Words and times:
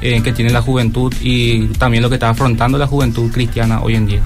eh, 0.00 0.20
que 0.20 0.32
tiene 0.32 0.50
la 0.50 0.62
juventud 0.62 1.14
y 1.20 1.68
también 1.74 2.02
lo 2.02 2.08
que 2.08 2.16
está 2.16 2.28
afrontando 2.28 2.76
la 2.76 2.88
juventud 2.88 3.30
cristiana 3.30 3.80
hoy 3.82 3.94
en 3.94 4.06
día. 4.06 4.22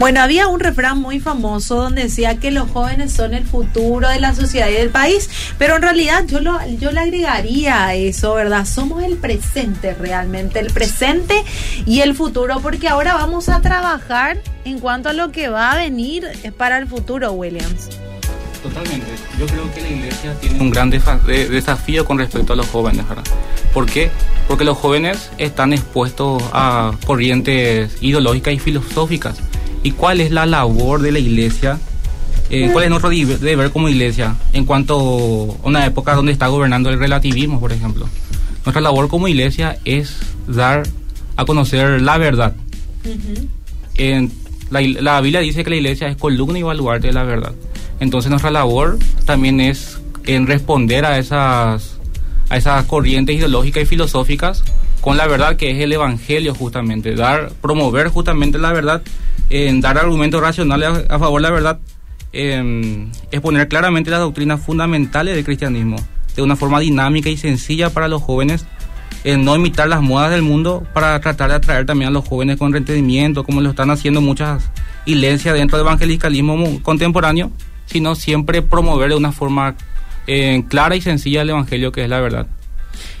Bueno, 0.00 0.20
había 0.20 0.48
un 0.48 0.58
refrán 0.58 0.98
muy 1.00 1.20
famoso 1.20 1.76
donde 1.76 2.02
decía 2.02 2.40
que 2.40 2.50
los 2.50 2.68
jóvenes 2.68 3.12
son 3.12 3.32
el 3.32 3.44
futuro 3.44 4.08
de 4.08 4.18
la 4.18 4.34
sociedad 4.34 4.68
y 4.68 4.72
del 4.72 4.90
país, 4.90 5.30
pero 5.56 5.76
en 5.76 5.82
realidad 5.82 6.24
yo 6.26 6.40
lo 6.40 6.58
yo 6.80 6.90
le 6.90 6.98
agregaría 6.98 7.86
a 7.86 7.94
eso, 7.94 8.34
¿verdad? 8.34 8.66
Somos 8.66 9.04
el 9.04 9.16
presente 9.16 9.94
realmente, 9.94 10.58
el 10.58 10.72
presente 10.72 11.44
y 11.86 12.00
el 12.00 12.16
futuro, 12.16 12.58
porque 12.60 12.88
ahora 12.88 13.14
vamos 13.14 13.48
a 13.48 13.60
trabajar 13.60 14.42
en 14.64 14.80
cuanto 14.80 15.10
a 15.10 15.12
lo 15.12 15.30
que 15.30 15.48
va 15.48 15.70
a 15.70 15.76
venir 15.76 16.26
para 16.58 16.78
el 16.78 16.88
futuro, 16.88 17.30
Williams. 17.30 17.88
Totalmente. 18.64 19.06
Yo 19.38 19.44
creo 19.44 19.74
que 19.74 19.82
la 19.82 19.90
iglesia 19.90 20.40
tiene 20.40 20.58
un 20.58 20.70
gran 20.70 20.88
desafío 20.88 22.06
con 22.06 22.16
respecto 22.16 22.54
a 22.54 22.56
los 22.56 22.66
jóvenes, 22.66 23.06
¿verdad? 23.06 23.24
¿Por 23.74 23.84
qué? 23.84 24.10
Porque 24.48 24.64
los 24.64 24.78
jóvenes 24.78 25.30
están 25.36 25.74
expuestos 25.74 26.42
a 26.50 26.92
corrientes 27.04 27.98
ideológicas 28.00 28.54
y 28.54 28.58
filosóficas. 28.58 29.38
¿Y 29.82 29.90
cuál 29.90 30.22
es 30.22 30.30
la 30.30 30.46
labor 30.46 31.02
de 31.02 31.12
la 31.12 31.18
iglesia? 31.18 31.78
Eh, 32.48 32.70
¿Cuál 32.72 32.84
es 32.84 32.90
nuestro 32.90 33.10
deber 33.10 33.70
como 33.70 33.90
iglesia 33.90 34.34
en 34.54 34.64
cuanto 34.64 35.58
a 35.62 35.68
una 35.68 35.84
época 35.84 36.14
donde 36.14 36.32
está 36.32 36.46
gobernando 36.46 36.88
el 36.88 36.98
relativismo, 36.98 37.60
por 37.60 37.70
ejemplo? 37.70 38.08
Nuestra 38.64 38.80
labor 38.80 39.08
como 39.08 39.28
iglesia 39.28 39.78
es 39.84 40.16
dar 40.48 40.84
a 41.36 41.44
conocer 41.44 42.00
la 42.00 42.16
verdad. 42.16 42.56
en, 43.98 44.32
la, 44.70 44.80
la 44.80 45.20
Biblia 45.20 45.40
dice 45.40 45.64
que 45.64 45.68
la 45.68 45.76
iglesia 45.76 46.08
es 46.08 46.16
columna 46.16 46.58
y 46.58 46.62
baluarte 46.62 47.08
de 47.08 47.12
la 47.12 47.24
verdad. 47.24 47.52
Entonces 48.00 48.30
nuestra 48.30 48.50
labor 48.50 48.98
también 49.24 49.60
es 49.60 50.00
en 50.26 50.46
responder 50.46 51.04
a 51.04 51.18
esas, 51.18 51.98
a 52.48 52.56
esas 52.56 52.84
corrientes 52.86 53.36
ideológicas 53.36 53.82
y 53.82 53.86
filosóficas 53.86 54.64
con 55.00 55.18
la 55.18 55.26
verdad 55.26 55.56
que 55.56 55.70
es 55.70 55.80
el 55.80 55.92
evangelio 55.92 56.54
justamente, 56.54 57.14
dar, 57.14 57.50
promover 57.60 58.08
justamente 58.08 58.58
la 58.58 58.72
verdad, 58.72 59.02
en 59.50 59.82
dar 59.82 59.98
argumentos 59.98 60.40
racionales 60.40 61.04
a, 61.10 61.18
favor 61.18 61.42
de 61.42 61.48
la 61.48 61.54
verdad, 61.54 61.78
eh, 62.32 63.06
exponer 63.30 63.68
claramente 63.68 64.10
las 64.10 64.20
doctrinas 64.20 64.62
fundamentales 64.62 65.34
del 65.34 65.44
cristianismo 65.44 65.96
de 66.34 66.42
una 66.42 66.56
forma 66.56 66.80
dinámica 66.80 67.28
y 67.28 67.36
sencilla 67.36 67.90
para 67.90 68.08
los 68.08 68.22
jóvenes, 68.22 68.64
en 69.24 69.44
no 69.44 69.56
imitar 69.56 69.88
las 69.88 70.02
modas 70.02 70.30
del 70.30 70.42
mundo 70.42 70.86
para 70.92 71.20
tratar 71.20 71.50
de 71.50 71.56
atraer 71.56 71.86
también 71.86 72.08
a 72.08 72.10
los 72.10 72.26
jóvenes 72.26 72.56
con 72.56 72.72
rendimiento, 72.72 73.44
como 73.44 73.60
lo 73.60 73.70
están 73.70 73.90
haciendo 73.90 74.20
muchas 74.20 74.70
iglesias 75.06 75.54
dentro 75.54 75.78
del 75.78 75.86
evangelicalismo 75.86 76.80
contemporáneo 76.82 77.50
sino 77.86 78.14
siempre 78.14 78.62
promover 78.62 79.10
de 79.10 79.16
una 79.16 79.32
forma 79.32 79.76
eh, 80.26 80.64
clara 80.68 80.96
y 80.96 81.00
sencilla 81.00 81.42
el 81.42 81.50
Evangelio, 81.50 81.92
que 81.92 82.04
es 82.04 82.08
la 82.08 82.20
verdad. 82.20 82.46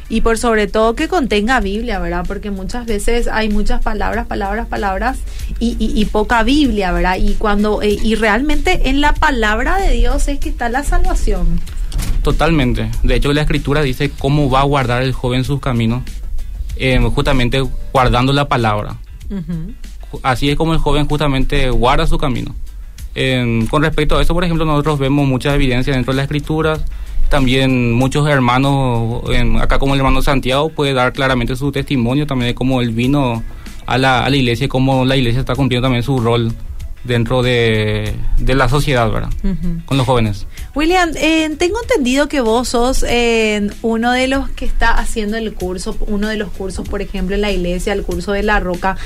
Y 0.08 0.20
por 0.20 0.36
sobre 0.36 0.66
todo 0.66 0.94
que 0.94 1.08
contenga 1.08 1.60
Biblia, 1.60 1.98
¿verdad? 1.98 2.24
Porque 2.26 2.50
muchas 2.50 2.86
veces 2.86 3.26
hay 3.26 3.48
muchas 3.48 3.82
palabras, 3.82 4.26
palabras, 4.26 4.68
palabras 4.68 5.18
y, 5.58 6.04
poca 6.12 6.42
Biblia, 6.42 6.92
¿verdad? 6.92 7.16
Y 7.18 7.34
cuando 7.34 7.80
eh, 7.80 7.96
y 8.02 8.14
realmente 8.14 8.90
en 8.90 9.00
la 9.00 9.14
palabra 9.14 9.78
de 9.78 9.92
Dios 9.92 10.28
es 10.28 10.38
que 10.38 10.50
está 10.50 10.68
la 10.68 10.84
salvación. 10.84 11.58
Totalmente. 12.22 12.90
De 13.02 13.14
hecho, 13.14 13.32
la 13.32 13.42
escritura 13.42 13.82
dice 13.82 14.10
cómo 14.10 14.50
va 14.50 14.60
a 14.60 14.64
guardar 14.64 15.02
el 15.02 15.12
joven 15.12 15.42
sus 15.42 15.60
caminos, 15.60 16.02
eh, 16.76 16.98
justamente 17.14 17.62
guardando 17.92 18.32
la 18.32 18.46
palabra. 18.46 18.98
Así 20.22 20.50
es 20.50 20.56
como 20.56 20.74
el 20.74 20.78
joven 20.78 21.06
justamente 21.06 21.70
guarda 21.70 22.06
su 22.06 22.18
camino 22.18 22.54
con 23.70 23.82
respecto 23.82 24.18
a 24.18 24.22
eso, 24.22 24.34
por 24.34 24.44
ejemplo, 24.44 24.64
nosotros 24.64 24.98
vemos 24.98 25.26
mucha 25.26 25.54
evidencia 25.54 25.92
dentro 25.94 26.12
de 26.12 26.16
las 26.16 26.24
escrituras. 26.24 26.84
También 27.28 27.92
muchos 27.92 28.28
hermanos, 28.28 29.22
acá 29.60 29.78
como 29.78 29.94
el 29.94 30.00
hermano 30.00 30.22
Santiago, 30.22 30.68
puede 30.68 30.92
dar 30.92 31.12
claramente 31.12 31.56
su 31.56 31.72
testimonio 31.72 32.26
también 32.26 32.48
de 32.48 32.54
cómo 32.54 32.80
él 32.80 32.90
vino 32.90 33.42
a 33.86 33.98
la, 33.98 34.24
a 34.24 34.30
la 34.30 34.36
iglesia 34.36 34.66
y 34.66 34.68
cómo 34.68 35.04
la 35.04 35.16
iglesia 35.16 35.40
está 35.40 35.54
cumpliendo 35.54 35.86
también 35.86 36.02
su 36.02 36.18
rol 36.18 36.52
dentro 37.04 37.42
de, 37.42 38.14
de 38.38 38.54
la 38.54 38.68
sociedad, 38.68 39.10
¿verdad? 39.10 39.30
Con 39.84 39.98
los 39.98 40.06
jóvenes. 40.06 40.46
William, 40.74 41.10
eh, 41.16 41.54
tengo 41.58 41.80
entendido 41.82 42.28
que 42.28 42.40
vos 42.40 42.68
sos 42.68 43.04
eh, 43.06 43.70
uno 43.82 44.10
de 44.12 44.26
los 44.26 44.48
que 44.50 44.64
está 44.64 44.90
haciendo 44.90 45.36
el 45.36 45.54
curso, 45.54 45.96
uno 46.06 46.28
de 46.28 46.36
los 46.36 46.50
cursos, 46.50 46.88
por 46.88 47.02
ejemplo, 47.02 47.34
en 47.34 47.42
la 47.42 47.52
iglesia, 47.52 47.92
el 47.92 48.02
curso 48.02 48.32
de 48.32 48.42
la 48.42 48.58
roca. 48.58 48.96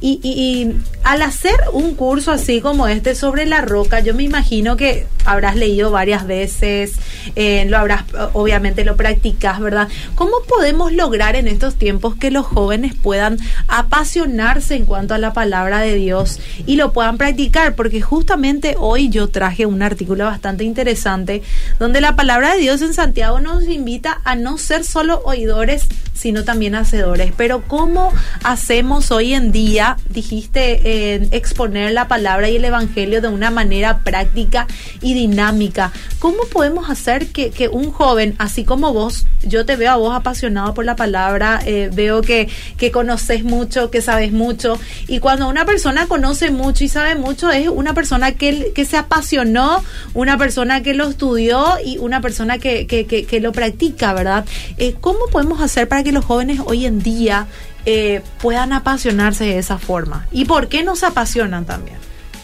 Y, 0.00 0.20
y, 0.22 0.76
al 1.02 1.22
hacer 1.22 1.56
un 1.72 1.94
curso 1.94 2.30
así 2.30 2.60
como 2.60 2.86
este 2.86 3.14
sobre 3.14 3.44
la 3.44 3.60
roca, 3.60 4.00
yo 4.00 4.14
me 4.14 4.22
imagino 4.22 4.76
que 4.76 5.06
habrás 5.24 5.56
leído 5.56 5.90
varias 5.90 6.26
veces, 6.26 6.94
eh, 7.36 7.66
lo 7.68 7.76
habrás, 7.76 8.04
obviamente 8.32 8.84
lo 8.84 8.96
practicas, 8.96 9.60
¿verdad? 9.60 9.88
¿Cómo 10.14 10.36
podemos 10.48 10.92
lograr 10.92 11.36
en 11.36 11.48
estos 11.48 11.74
tiempos 11.74 12.14
que 12.14 12.30
los 12.30 12.46
jóvenes 12.46 12.94
puedan 12.94 13.38
apasionarse 13.66 14.76
en 14.76 14.84
cuanto 14.84 15.14
a 15.14 15.18
la 15.18 15.32
palabra 15.32 15.80
de 15.80 15.94
Dios 15.94 16.40
y 16.66 16.76
lo 16.76 16.92
puedan 16.92 17.18
practicar? 17.18 17.47
Porque 17.76 18.00
justamente 18.00 18.76
hoy 18.78 19.08
yo 19.08 19.28
traje 19.28 19.66
un 19.66 19.82
artículo 19.82 20.24
bastante 20.24 20.64
interesante 20.64 21.42
donde 21.78 22.00
la 22.00 22.14
palabra 22.14 22.54
de 22.54 22.60
Dios 22.60 22.82
en 22.82 22.94
Santiago 22.94 23.40
nos 23.40 23.64
invita 23.64 24.20
a 24.24 24.34
no 24.34 24.58
ser 24.58 24.84
solo 24.84 25.22
oidores, 25.24 25.86
sino 26.14 26.44
también 26.44 26.74
hacedores. 26.74 27.32
Pero 27.36 27.62
¿cómo 27.66 28.12
hacemos 28.42 29.10
hoy 29.10 29.34
en 29.34 29.52
día, 29.52 29.96
dijiste, 30.10 31.36
exponer 31.36 31.92
la 31.92 32.08
palabra 32.08 32.48
y 32.48 32.56
el 32.56 32.64
Evangelio 32.64 33.20
de 33.20 33.28
una 33.28 33.50
manera 33.50 34.00
práctica 34.00 34.66
y 35.00 35.14
dinámica? 35.14 35.92
¿Cómo 36.18 36.38
podemos 36.52 36.90
hacer 36.90 37.28
que, 37.28 37.68
un 37.72 37.92
joven, 37.92 38.34
así 38.38 38.64
como 38.64 38.92
vos, 38.92 39.26
yo 39.42 39.64
te 39.64 39.76
veo 39.76 39.92
a 39.92 39.96
vos 39.96 40.14
apasionado 40.14 40.74
por 40.74 40.84
la 40.84 40.96
palabra, 40.96 41.60
eh, 41.64 41.90
veo 41.92 42.22
que, 42.22 42.48
que 42.76 42.90
conoces 42.90 43.44
mucho, 43.44 43.90
que 43.90 44.02
sabes 44.02 44.32
mucho, 44.32 44.78
y 45.06 45.20
cuando 45.20 45.48
una 45.48 45.64
persona 45.64 46.06
conoce 46.06 46.50
mucho 46.50 46.84
y 46.84 46.88
sabe 46.88 47.14
mucho, 47.14 47.37
es 47.46 47.68
una 47.68 47.94
persona 47.94 48.32
que, 48.32 48.72
se 48.84 48.96
apasionó, 48.96 49.82
una 50.14 50.36
persona 50.36 50.82
que 50.82 50.94
lo 50.94 51.08
estudió 51.08 51.64
y 51.84 51.98
una 51.98 52.20
persona 52.20 52.58
que, 52.58 53.38
lo 53.40 53.52
practica, 53.52 54.12
¿verdad? 54.12 54.44
Eh, 54.76 54.96
¿Cómo 55.00 55.20
podemos 55.30 55.60
hacer 55.60 55.88
para 55.88 56.02
que 56.02 56.12
los 56.12 56.24
jóvenes 56.24 56.60
hoy 56.64 56.86
en 56.86 57.00
día 57.00 57.46
eh, 57.86 58.22
puedan 58.40 58.72
apasionarse 58.72 59.44
de 59.44 59.58
esa 59.58 59.78
forma? 59.78 60.26
¿Y 60.32 60.44
por 60.44 60.68
qué 60.68 60.82
no 60.82 60.96
se 60.96 61.06
apasionan 61.06 61.64
también? 61.64 61.96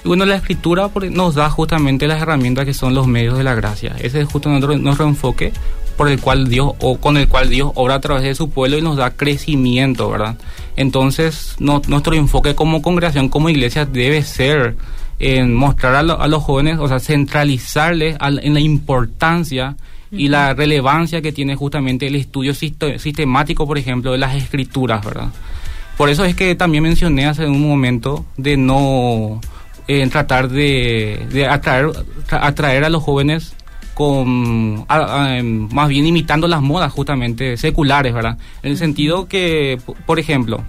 Bueno, 0.05 0.27
la 0.27 0.37
escritura 0.37 0.91
nos 1.11 1.35
da 1.35 1.49
justamente 1.49 2.07
las 2.07 2.21
herramientas 2.21 2.67
que 2.67 2.75
son 2.75 2.95
los 2.95 3.07
medios 3.07 3.39
de 3.39 3.45
la 3.45 3.55
gracia. 3.55 3.97
Ese 3.99 4.21
es 4.21 4.29
justo 4.29 4.51
nuestro 4.51 5.07
enfoque 5.07 5.53
por 5.97 6.09
el 6.09 6.21
cual 6.21 6.49
Dios 6.49 6.73
o 6.81 6.97
con 6.99 7.17
el 7.17 7.29
cual 7.29 7.49
Dios 7.51 7.71
obra 7.75 7.95
a 7.97 8.01
través 8.01 8.23
de 8.25 8.35
su 8.35 8.51
pueblo 8.51 8.79
y 8.79 8.83
nos 8.83 8.97
da 8.97 9.11
crecimiento, 9.11 10.11
¿verdad? 10.11 10.37
Entonces, 10.77 11.55
no, 11.59 11.81
nuestro 11.89 12.15
enfoque 12.15 12.55
como 12.55 12.83
congregación, 12.83 13.29
como 13.29 13.49
iglesia 13.49 13.85
debe 13.87 14.23
ser 14.23 14.77
en 15.21 15.55
mostrar 15.55 15.95
a, 15.95 16.03
lo- 16.03 16.21
a 16.21 16.27
los 16.29 16.43
jóvenes, 16.43 16.79
o 16.81 16.89
sea, 16.89 16.99
centralizarles 16.99 18.17
al- 18.21 18.41
en 18.45 18.55
la 18.55 18.61
importancia 18.61 19.77
y 20.11 20.29
la 20.29 20.55
relevancia 20.55 21.21
que 21.23 21.33
tiene 21.33 21.57
justamente 21.57 22.07
el 22.07 22.15
estudio 22.17 22.55
sistemático, 22.55 23.67
por 23.67 23.79
ejemplo, 23.79 24.13
de 24.13 24.19
las 24.19 24.35
escrituras, 24.37 25.05
¿verdad? 25.05 25.29
Por 25.97 26.09
eso 26.09 26.25
es 26.25 26.35
que 26.37 26.55
también 26.55 26.83
mencioné 26.85 27.27
hace 27.27 27.47
un 27.47 27.61
momento 27.69 28.25
de 28.37 28.57
no 28.57 29.41
eh, 29.89 30.07
tratar 30.09 30.49
de, 30.49 31.27
de 31.33 31.47
atraer, 31.47 31.87
tra- 32.29 32.41
atraer 32.43 32.85
a 32.85 32.89
los 32.91 33.03
jóvenes 33.03 33.55
con 33.95 34.85
a- 34.89 35.23
a, 35.25 35.39
em, 35.39 35.69
más 35.73 35.89
bien 35.89 36.07
imitando 36.07 36.47
las 36.49 36.61
modas 36.61 36.93
justamente 36.93 37.57
seculares, 37.57 38.13
¿verdad? 38.13 38.37
En 38.63 38.73
el 38.73 38.77
sentido 38.77 39.27
que, 39.27 39.79
por 40.07 40.19
ejemplo, 40.19 40.63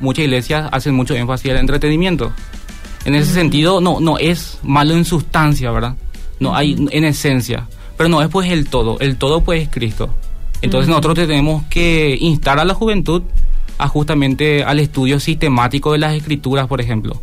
muchas 0.00 0.24
iglesias 0.24 0.68
hacen 0.72 0.94
mucho 0.94 1.14
énfasis 1.14 1.50
al 1.50 1.58
entretenimiento. 1.58 2.32
En 3.04 3.14
ese 3.14 3.32
sentido, 3.32 3.80
no, 3.80 4.00
no 4.00 4.18
es 4.18 4.58
malo 4.62 4.94
en 4.94 5.04
sustancia, 5.04 5.70
¿verdad? 5.70 5.96
No 6.40 6.54
hay 6.56 6.76
en 6.90 7.04
esencia. 7.04 7.66
Pero 7.96 8.08
no 8.08 8.22
es 8.22 8.28
pues 8.28 8.50
el 8.50 8.68
todo. 8.68 8.98
El 9.00 9.16
todo 9.16 9.42
pues 9.42 9.62
es 9.62 9.68
Cristo. 9.68 10.14
Entonces 10.62 10.88
nosotros 10.88 11.14
tenemos 11.14 11.64
que 11.70 12.16
instar 12.20 12.58
a 12.58 12.64
la 12.64 12.74
juventud 12.74 13.22
a 13.78 13.88
justamente 13.88 14.64
al 14.64 14.80
estudio 14.80 15.20
sistemático 15.20 15.92
de 15.92 15.98
las 15.98 16.14
escrituras, 16.14 16.66
por 16.66 16.80
ejemplo. 16.80 17.20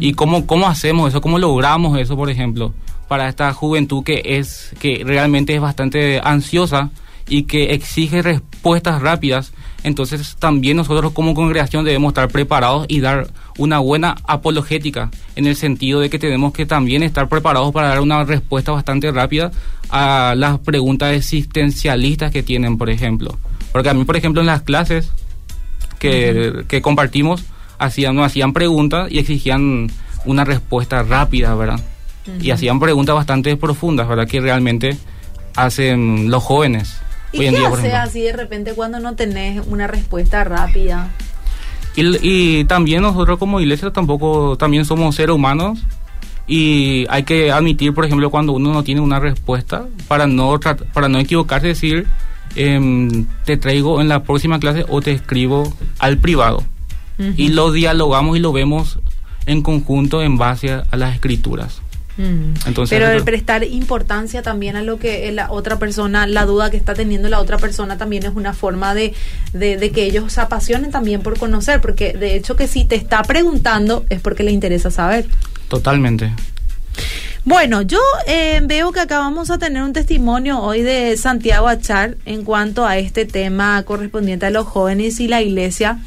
¿Y 0.00 0.12
cómo, 0.12 0.46
cómo 0.46 0.68
hacemos 0.68 1.08
eso? 1.08 1.20
¿Cómo 1.20 1.38
logramos 1.38 1.98
eso, 1.98 2.16
por 2.16 2.30
ejemplo? 2.30 2.74
Para 3.08 3.28
esta 3.28 3.52
juventud 3.52 4.04
que 4.04 4.22
es, 4.24 4.74
que 4.78 5.02
realmente 5.04 5.54
es 5.54 5.60
bastante 5.60 6.20
ansiosa 6.22 6.90
y 7.28 7.44
que 7.44 7.74
exige 7.74 8.22
respuestas 8.22 9.00
rápidas. 9.00 9.52
Entonces 9.84 10.36
también 10.38 10.76
nosotros 10.76 11.12
como 11.12 11.34
congregación 11.34 11.84
debemos 11.84 12.10
estar 12.10 12.28
preparados 12.28 12.86
y 12.88 13.00
dar 13.00 13.28
una 13.58 13.78
buena 13.80 14.16
apologética 14.26 15.10
en 15.34 15.46
el 15.46 15.56
sentido 15.56 16.00
de 16.00 16.08
que 16.08 16.18
tenemos 16.18 16.52
que 16.52 16.66
también 16.66 17.02
estar 17.02 17.28
preparados 17.28 17.72
para 17.72 17.88
dar 17.88 18.00
una 18.00 18.24
respuesta 18.24 18.72
bastante 18.72 19.10
rápida 19.10 19.50
a 19.90 20.34
las 20.36 20.58
preguntas 20.60 21.14
existencialistas 21.14 22.30
que 22.30 22.42
tienen, 22.42 22.78
por 22.78 22.90
ejemplo. 22.90 23.36
Porque 23.72 23.88
a 23.88 23.94
mí, 23.94 24.04
por 24.04 24.16
ejemplo, 24.16 24.40
en 24.40 24.46
las 24.46 24.62
clases 24.62 25.10
que, 25.98 26.64
que 26.68 26.80
compartimos, 26.80 27.44
hacían, 27.78 28.16
nos 28.16 28.26
hacían 28.26 28.52
preguntas 28.52 29.10
y 29.10 29.18
exigían 29.18 29.90
una 30.24 30.44
respuesta 30.44 31.02
rápida, 31.02 31.54
¿verdad? 31.54 31.80
Y 32.40 32.50
hacían 32.50 32.78
preguntas 32.78 33.14
bastante 33.14 33.56
profundas, 33.56 34.08
¿verdad? 34.08 34.28
Que 34.28 34.40
realmente 34.40 34.96
hacen 35.56 36.30
los 36.30 36.42
jóvenes. 36.42 36.96
¿Y 37.32 37.38
hoy 37.38 37.44
qué 37.44 37.48
en 37.48 37.54
día, 37.56 37.68
por 37.70 37.78
ejemplo. 37.78 37.98
así 37.98 38.22
de 38.22 38.32
repente 38.32 38.74
cuando 38.74 39.00
no 39.00 39.16
tenés 39.16 39.66
una 39.66 39.86
respuesta 39.86 40.44
rápida? 40.44 41.08
Y, 41.96 42.16
y 42.22 42.64
también 42.64 43.02
nosotros 43.02 43.38
como 43.38 43.60
iglesia 43.60 43.90
tampoco, 43.90 44.56
también 44.56 44.84
somos 44.84 45.14
seres 45.16 45.34
humanos 45.34 45.80
y 46.46 47.06
hay 47.08 47.22
que 47.22 47.52
admitir, 47.52 47.94
por 47.94 48.04
ejemplo, 48.04 48.30
cuando 48.30 48.52
uno 48.52 48.72
no 48.72 48.82
tiene 48.82 49.00
una 49.00 49.20
respuesta, 49.20 49.86
para 50.08 50.26
no, 50.26 50.58
para 50.92 51.08
no 51.08 51.18
equivocarse, 51.18 51.68
decir, 51.68 52.06
em, 52.56 53.26
te 53.44 53.56
traigo 53.56 54.00
en 54.00 54.08
la 54.08 54.22
próxima 54.22 54.58
clase 54.58 54.84
o 54.88 55.00
te 55.00 55.12
escribo 55.12 55.72
al 55.98 56.18
privado. 56.18 56.64
Y 57.36 57.48
lo 57.48 57.72
dialogamos 57.72 58.36
y 58.36 58.40
lo 58.40 58.52
vemos 58.52 58.98
en 59.46 59.62
conjunto 59.62 60.22
en 60.22 60.38
base 60.38 60.72
a, 60.72 60.84
a 60.90 60.96
las 60.96 61.14
escrituras. 61.14 61.82
Mm. 62.16 62.54
Entonces, 62.66 62.98
Pero 62.98 63.10
el 63.10 63.24
prestar 63.24 63.64
importancia 63.64 64.42
también 64.42 64.76
a 64.76 64.82
lo 64.82 64.98
que 64.98 65.30
la 65.32 65.50
otra 65.50 65.78
persona, 65.78 66.26
la 66.26 66.44
duda 66.44 66.70
que 66.70 66.76
está 66.76 66.94
teniendo 66.94 67.28
la 67.28 67.40
otra 67.40 67.56
persona 67.58 67.96
también 67.96 68.24
es 68.24 68.32
una 68.34 68.52
forma 68.52 68.94
de, 68.94 69.14
de, 69.52 69.76
de 69.78 69.90
que 69.92 70.04
ellos 70.04 70.32
se 70.32 70.40
apasionen 70.40 70.90
también 70.90 71.22
por 71.22 71.38
conocer, 71.38 71.80
porque 71.80 72.12
de 72.12 72.36
hecho 72.36 72.54
que 72.54 72.66
si 72.66 72.84
te 72.84 72.96
está 72.96 73.22
preguntando 73.22 74.04
es 74.10 74.20
porque 74.20 74.42
le 74.42 74.50
interesa 74.50 74.90
saber. 74.90 75.26
Totalmente. 75.68 76.32
Bueno, 77.44 77.82
yo 77.82 77.98
eh, 78.28 78.60
veo 78.62 78.92
que 78.92 79.00
acá 79.00 79.18
vamos 79.18 79.50
a 79.50 79.58
tener 79.58 79.82
un 79.82 79.92
testimonio 79.92 80.60
hoy 80.60 80.82
de 80.82 81.16
Santiago 81.16 81.66
Achar 81.66 82.16
en 82.24 82.44
cuanto 82.44 82.86
a 82.86 82.98
este 82.98 83.24
tema 83.26 83.82
correspondiente 83.82 84.46
a 84.46 84.50
los 84.50 84.64
jóvenes 84.68 85.18
y 85.18 85.26
la 85.26 85.42
iglesia. 85.42 85.98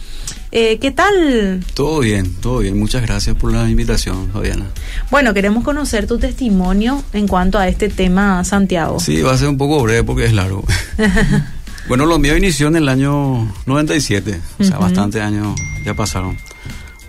Eh, 0.53 0.79
¿Qué 0.79 0.91
tal? 0.91 1.61
Todo 1.73 1.99
bien, 1.99 2.33
todo 2.35 2.59
bien. 2.59 2.79
Muchas 2.79 3.01
gracias 3.01 3.35
por 3.35 3.51
la 3.51 3.69
invitación, 3.69 4.29
Fabiana. 4.31 4.67
Bueno, 5.11 5.33
queremos 5.33 5.65
conocer 5.65 6.07
tu 6.07 6.19
testimonio 6.19 7.03
en 7.11 7.27
cuanto 7.27 7.59
a 7.59 7.67
este 7.67 7.89
tema, 7.89 8.41
Santiago. 8.45 9.01
Sí, 9.01 9.21
va 9.21 9.33
a 9.33 9.37
ser 9.37 9.49
un 9.49 9.57
poco 9.57 9.83
breve 9.83 10.05
porque 10.05 10.23
es 10.23 10.31
largo. 10.31 10.63
bueno, 11.89 12.05
lo 12.05 12.17
mío 12.17 12.37
inició 12.37 12.69
en 12.69 12.77
el 12.77 12.87
año 12.87 13.53
97, 13.65 14.39
o 14.59 14.63
sea, 14.63 14.77
bastantes 14.77 15.21
años 15.21 15.59
ya 15.83 15.93
pasaron. 15.93 16.37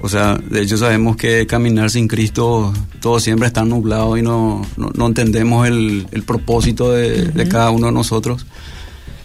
O 0.01 0.09
sea, 0.09 0.37
de 0.37 0.63
hecho 0.63 0.77
sabemos 0.77 1.17
que 1.17 1.47
caminar 1.47 1.91
sin 1.91 2.07
Cristo 2.07 2.73
todo 3.01 3.19
siempre 3.19 3.47
está 3.47 3.65
nublado 3.65 4.17
y 4.17 4.23
no, 4.23 4.67
no, 4.77 4.91
no 4.95 5.07
entendemos 5.07 5.67
el, 5.67 6.07
el 6.13 6.23
propósito 6.23 6.93
de, 6.93 7.27
de 7.27 7.49
cada 7.49 7.71
uno 7.71 7.87
de 7.87 7.93
nosotros. 7.93 8.47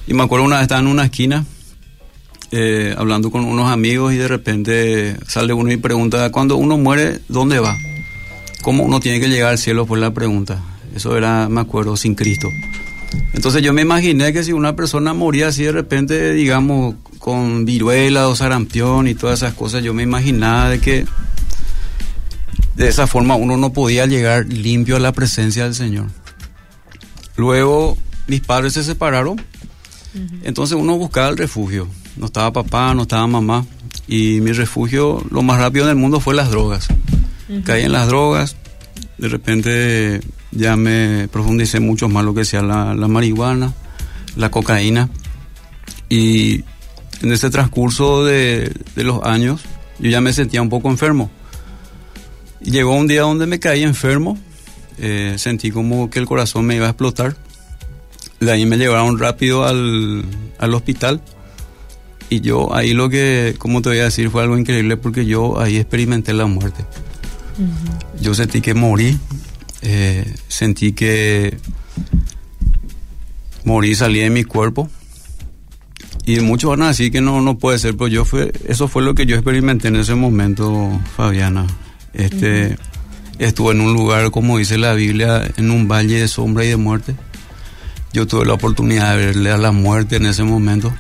Y 0.08 0.14
me 0.14 0.24
acuerdo 0.24 0.46
una 0.46 0.58
vez 0.58 0.64
estaba 0.64 0.82
en 0.82 0.88
una 0.88 1.06
esquina 1.06 1.46
eh, 2.54 2.94
hablando 2.98 3.32
con 3.32 3.46
unos 3.46 3.72
amigos 3.72 4.14
y 4.14 4.18
de 4.18 4.28
repente 4.28 5.16
sale 5.26 5.54
uno 5.54 5.72
y 5.72 5.78
pregunta, 5.78 6.32
cuando 6.32 6.58
uno 6.58 6.78
muere, 6.78 7.22
¿dónde 7.30 7.60
va? 7.60 7.78
¿Cómo 8.62 8.84
uno 8.84 9.00
tiene 9.00 9.22
que 9.22 9.30
llegar 9.30 9.52
al 9.52 9.58
cielo? 9.58 9.86
Fue 9.86 9.98
la 9.98 10.14
pregunta. 10.14 10.62
Eso 10.94 11.16
era, 11.18 11.48
me 11.48 11.62
acuerdo, 11.62 11.96
sin 11.96 12.14
Cristo. 12.14 12.50
Entonces 13.34 13.62
yo 13.62 13.74
me 13.74 13.82
imaginé 13.82 14.34
que 14.34 14.44
si 14.44 14.54
una 14.54 14.76
persona 14.76 15.14
moría 15.14 15.48
así 15.48 15.64
de 15.64 15.72
repente, 15.72 16.34
digamos, 16.34 16.96
con 17.20 17.66
viruela 17.66 18.28
o 18.28 18.36
sarampión 18.36 19.08
y 19.08 19.16
todas 19.16 19.40
esas 19.40 19.54
cosas, 19.54 19.84
yo 19.84 19.94
me 19.94 20.04
imaginaba 20.04 20.70
de 20.70 20.80
que 20.80 21.06
de 22.76 22.88
esa 22.88 23.08
forma 23.08 23.36
uno 23.36 23.58
no 23.58 23.74
podía 23.74 24.06
llegar 24.06 24.48
limpio 24.48 24.96
a 24.96 25.00
la 25.00 25.12
presencia 25.12 25.64
del 25.66 25.76
Señor. 25.76 26.08
Luego 27.36 27.98
mis 28.28 28.42
padres 28.42 28.74
se 28.74 28.84
separaron, 28.84 29.42
entonces 30.44 30.78
uno 30.78 30.98
buscaba 30.98 31.30
el 31.30 31.38
refugio. 31.38 31.88
No 32.18 32.26
estaba 32.26 32.52
papá, 32.52 32.94
no 32.94 33.04
estaba 33.04 33.26
mamá. 33.28 33.66
Y 34.08 34.42
mi 34.42 34.52
refugio, 34.52 35.24
lo 35.32 35.42
más 35.42 35.60
rápido 35.60 35.88
del 35.88 35.96
mundo 35.96 36.20
fue 36.20 36.36
las 36.36 36.50
drogas. 36.52 36.88
Caí 37.66 37.84
en 37.84 37.92
las 37.92 38.08
drogas, 38.08 38.56
de 39.18 39.28
repente 39.28 40.22
ya 40.52 40.76
me 40.76 41.28
profundicé 41.30 41.80
mucho 41.80 42.10
más 42.10 42.24
lo 42.24 42.34
que 42.34 42.46
sea 42.46 42.62
la, 42.62 42.94
la 42.94 43.08
marihuana, 43.08 43.74
la 44.36 44.52
cocaína. 44.52 45.10
Y 46.10 46.64
en 47.22 47.32
ese 47.32 47.50
transcurso 47.50 48.26
de, 48.26 48.74
de 48.96 49.04
los 49.04 49.24
años, 49.24 49.62
yo 50.00 50.10
ya 50.10 50.22
me 50.22 50.34
sentía 50.34 50.62
un 50.62 50.70
poco 50.70 50.90
enfermo. 50.90 51.32
Y 52.62 52.72
llegó 52.72 52.96
un 52.96 53.08
día 53.08 53.22
donde 53.22 53.48
me 53.48 53.60
caí 53.60 53.84
enfermo, 53.84 54.38
eh, 55.00 55.36
sentí 55.38 55.72
como 55.72 56.10
que 56.10 56.20
el 56.20 56.26
corazón 56.26 56.66
me 56.66 56.76
iba 56.76 56.88
a 56.88 56.90
explotar. 56.90 57.36
De 58.40 58.52
ahí 58.52 58.66
me 58.66 58.78
llevaron 58.78 59.20
rápido 59.20 59.66
al, 59.66 60.26
al 60.60 60.74
hospital. 60.74 61.22
Y 62.30 62.42
yo 62.42 62.74
ahí 62.74 62.94
lo 62.94 63.10
que, 63.10 63.56
como 63.58 63.82
te 63.82 63.90
voy 63.90 64.00
a 64.00 64.06
decir, 64.06 64.30
fue 64.30 64.42
algo 64.44 64.58
increíble 64.58 64.98
porque 64.98 65.26
yo 65.26 65.60
ahí 65.60 65.78
experimenté 65.78 66.34
la 66.34 66.46
muerte. 66.46 66.86
Yo 68.22 68.34
sentí 68.34 68.62
que 68.62 68.74
morí, 68.74 69.20
eh, 69.82 70.34
sentí 70.48 70.94
que 70.94 71.58
morí, 73.64 73.96
salí 73.96 74.20
de 74.20 74.30
mi 74.30 74.44
cuerpo. 74.44 74.90
Y 76.26 76.40
muchos 76.40 76.70
van 76.70 76.84
a 76.84 76.88
decir 76.90 77.12
que 77.12 77.22
no, 77.22 77.42
no 77.42 77.58
puede 77.58 77.80
ser, 77.80 77.98
pero 77.98 78.08
yo 78.08 78.26
fue, 78.26 78.52
eso 78.68 78.88
fue 78.88 79.02
lo 79.02 79.16
que 79.16 79.26
yo 79.26 79.36
experimenté 79.36 79.88
en 79.88 79.96
ese 79.96 80.16
momento, 80.16 81.02
Fabiana. 81.16 81.66
Este, 82.14 82.78
Estuve 83.42 83.72
en 83.72 83.82
un 83.82 83.94
lugar, 83.94 84.30
como 84.30 84.60
dice 84.60 84.78
la 84.78 84.94
Biblia, 84.94 85.50
en 85.58 85.72
un 85.72 85.88
valle 85.88 86.20
de 86.20 86.28
sombra 86.28 86.64
y 86.64 86.68
de 86.68 86.78
muerte. 86.78 87.16
Yo 88.14 88.28
tuve 88.28 88.46
la 88.46 88.54
oportunidad 88.54 89.18
de 89.18 89.26
verle 89.26 89.50
a 89.50 89.58
la 89.58 89.72
muerte 89.72 90.18
en 90.18 90.28
ese 90.28 90.44
momento. 90.44 90.94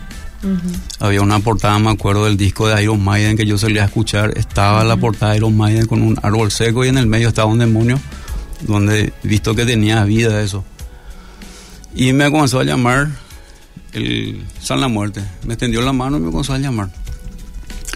Había 1.00 1.21
una 1.21 1.39
portada, 1.39 1.77
me 1.77 1.91
acuerdo, 1.91 2.25
del 2.25 2.38
disco 2.38 2.67
de 2.67 2.81
Iron 2.81 3.03
Maiden 3.03 3.38
que 3.38 3.45
yo 3.45 3.59
solía 3.59 3.85
escuchar. 3.85 4.35
Estaba 4.39 4.83
la 4.83 4.97
portada 4.97 5.33
de 5.33 5.38
Iron 5.38 5.55
Maiden 5.55 5.85
con 5.85 6.01
un 6.01 6.17
árbol 6.23 6.51
seco 6.51 6.83
y 6.83 6.88
en 6.88 6.97
el 6.97 7.05
medio 7.05 7.27
estaba 7.27 7.47
un 7.47 7.59
demonio, 7.59 8.00
donde 8.68 9.13
visto 9.24 9.56
que 9.56 9.65
tenía 9.65 10.03
vida 10.03 10.41
eso. 10.41 10.63
Y 11.94 12.13
me 12.13 12.32
comenzó 12.32 12.60
a 12.60 12.63
llamar 12.63 13.10
el 13.94 14.46
San 14.62 14.80
la 14.80 14.88
Muerte. 14.88 15.22
Me 15.46 15.53
extendió 15.53 15.82
la 15.82 15.94
mano 15.94 16.18
y 16.18 16.22
me 16.22 16.32
comenzó 16.32 16.53
a 16.53 16.58
llamar. 16.58 16.89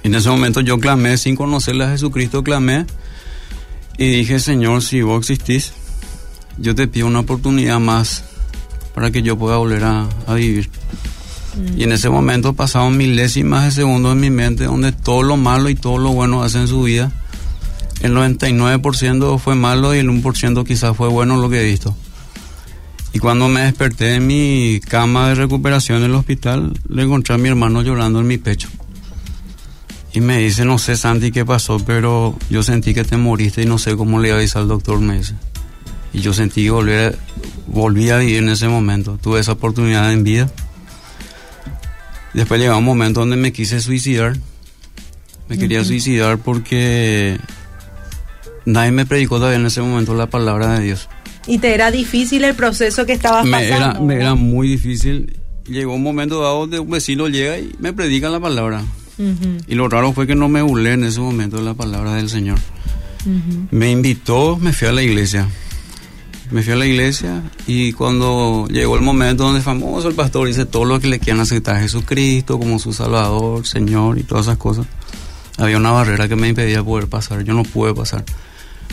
En 0.04 0.14
ese 0.14 0.30
momento 0.30 0.62
yo 0.62 0.78
clamé, 0.80 1.18
sin 1.18 1.36
conocerle 1.36 1.86
a 1.86 1.90
Jesucristo, 1.90 2.44
clamé 2.44 2.86
y 3.98 4.10
dije, 4.10 4.40
Señor, 4.40 4.82
si 4.82 5.02
vos 5.02 5.20
existís, 5.20 5.74
yo 6.58 6.76
te 6.76 6.88
pido 6.88 7.08
una 7.08 7.22
oportunidad 7.22 7.80
más 7.80 8.24
para 8.94 9.12
que 9.12 9.22
yo 9.22 9.38
pueda 9.38 9.58
volver 9.58 9.84
a, 9.84 10.08
a 10.28 10.34
vivir. 10.34 10.70
Y 11.78 11.84
en 11.84 11.94
ese 11.94 12.10
momento 12.10 12.54
pasaron 12.54 12.98
milésimas 12.98 13.64
de 13.64 13.72
segundos 13.72 14.14
en 14.14 14.20
mi 14.20 14.30
mente 14.30 14.66
donde 14.66 14.92
todo 14.92 15.24
lo 15.24 15.38
malo 15.38 15.70
y 15.70 15.76
todo 15.76 15.98
lo 15.98 16.12
bueno 16.12 16.44
hace 16.44 16.60
en 16.60 16.68
su 16.68 16.84
vida. 16.84 17.12
El 18.06 18.14
99% 18.14 19.40
fue 19.40 19.56
malo 19.56 19.96
y 19.96 19.98
el 19.98 20.10
1% 20.10 20.64
quizás 20.64 20.96
fue 20.96 21.10
bueno 21.10 21.38
lo 21.38 21.50
que 21.50 21.62
he 21.62 21.66
visto. 21.66 21.96
Y 23.14 23.20
cuando 23.20 23.48
me 23.48 23.62
desperté 23.62 24.14
en 24.14 24.28
mi 24.28 24.80
cama 24.80 25.30
de 25.30 25.36
recuperación 25.36 25.98
en 26.00 26.04
el 26.04 26.14
hospital, 26.14 26.80
le 26.88 27.02
encontré 27.02 27.34
a 27.34 27.40
mi 27.40 27.50
hermano 27.50 27.82
llorando 27.82 28.20
en 28.20 28.28
mi 28.28 28.38
pecho. 28.38 28.70
Y 30.14 30.22
me 30.22 30.38
dice, 30.38 30.66
no 30.66 30.78
sé 30.78 30.96
Santi 30.98 31.32
qué 31.32 31.46
pasó, 31.46 31.80
pero 31.80 32.38
yo 32.52 32.62
sentí 32.62 32.94
que 32.94 33.04
te 33.04 33.18
moriste 33.18 33.64
y 33.64 33.66
no 33.66 33.80
sé 33.80 33.96
cómo 33.96 34.20
le 34.20 34.28
iba 34.28 34.38
a 34.38 34.40
avisar 34.40 34.62
al 34.62 34.68
doctor, 34.68 35.00
me 35.00 35.18
dice. 35.18 35.34
Y 36.14 36.20
yo 36.20 36.32
sentí 36.32 36.64
que 36.64 36.70
volví 36.70 36.94
a, 36.94 37.14
volví 37.66 38.10
a 38.12 38.20
vivir 38.20 38.38
en 38.38 38.50
ese 38.50 38.68
momento. 38.68 39.18
Tuve 39.20 39.40
esa 39.40 39.54
oportunidad 39.54 40.14
en 40.14 40.24
vida. 40.24 40.52
Después 42.36 42.62
llegó 42.62 42.78
un 42.78 42.86
momento 42.86 43.22
donde 43.22 43.36
me 43.36 43.52
quise 43.52 43.82
suicidar. 43.82 44.38
Me 45.50 45.58
quería 45.58 45.84
suicidar 45.84 46.38
porque 46.38 47.40
nadie 48.66 48.92
me 48.92 49.06
predicó 49.06 49.38
todavía 49.38 49.60
en 49.60 49.66
ese 49.66 49.82
momento 49.82 50.14
la 50.14 50.28
palabra 50.28 50.78
de 50.78 50.86
Dios. 50.86 51.08
¿Y 51.48 51.60
te 51.60 51.74
era 51.74 51.92
difícil 51.92 52.44
el 52.44 52.56
proceso 52.56 53.06
que 53.06 53.14
estabas 53.14 53.46
Me 53.46 53.52
pasando? 53.52 53.76
era, 53.76 54.00
me 54.00 54.16
era 54.16 54.36
muy 54.36 54.68
difícil. 54.68 55.38
Llegó 55.68 55.94
un 55.96 56.04
momento 56.04 56.42
dado 56.42 56.62
donde 56.62 56.80
un 56.80 56.90
vecino 56.90 57.28
llega 57.28 57.58
y 57.58 57.72
me 57.80 57.94
predica 57.94 58.30
la 58.30 58.40
palabra. 58.40 58.84
Y 59.68 59.76
lo 59.76 59.88
raro 59.88 60.12
fue 60.12 60.28
que 60.28 60.36
no 60.36 60.50
me 60.50 60.62
burlé 60.62 60.94
en 60.94 61.06
ese 61.06 61.20
momento 61.22 61.58
de 61.58 61.64
la 61.64 61.74
palabra 61.74 62.16
del 62.16 62.30
Señor. 62.30 62.60
Me 63.72 63.90
invitó, 63.92 64.58
me 64.58 64.74
fui 64.74 64.88
a 64.88 64.92
la 64.92 65.02
iglesia. 65.02 65.48
Me 66.52 66.62
fui 66.62 66.74
a 66.74 66.76
la 66.76 66.86
iglesia 66.86 67.42
y 67.66 67.92
cuando 67.94 68.68
llegó 68.70 68.96
el 68.96 69.02
momento 69.02 69.46
donde 69.46 69.62
famoso 69.62 70.10
el 70.10 70.14
pastor 70.14 70.48
dice 70.48 70.66
todo 70.66 70.86
lo 70.86 71.00
que 71.00 71.08
le 71.08 71.18
quieran 71.18 71.42
aceptar 71.42 71.78
a 71.78 71.80
Jesucristo 71.80 72.60
como 72.60 72.78
su 72.78 72.94
Salvador, 72.94 73.66
Señor 73.66 74.20
y 74.20 74.24
todas 74.24 74.46
esas 74.46 74.58
cosas, 74.58 74.86
había 75.58 75.78
una 75.78 75.90
barrera 75.90 76.28
que 76.28 76.36
me 76.36 76.48
impedía 76.50 76.84
poder 76.84 77.08
pasar. 77.08 77.44
Yo 77.44 77.54
no 77.54 77.64
pude 77.64 77.96
pasar. 77.96 78.24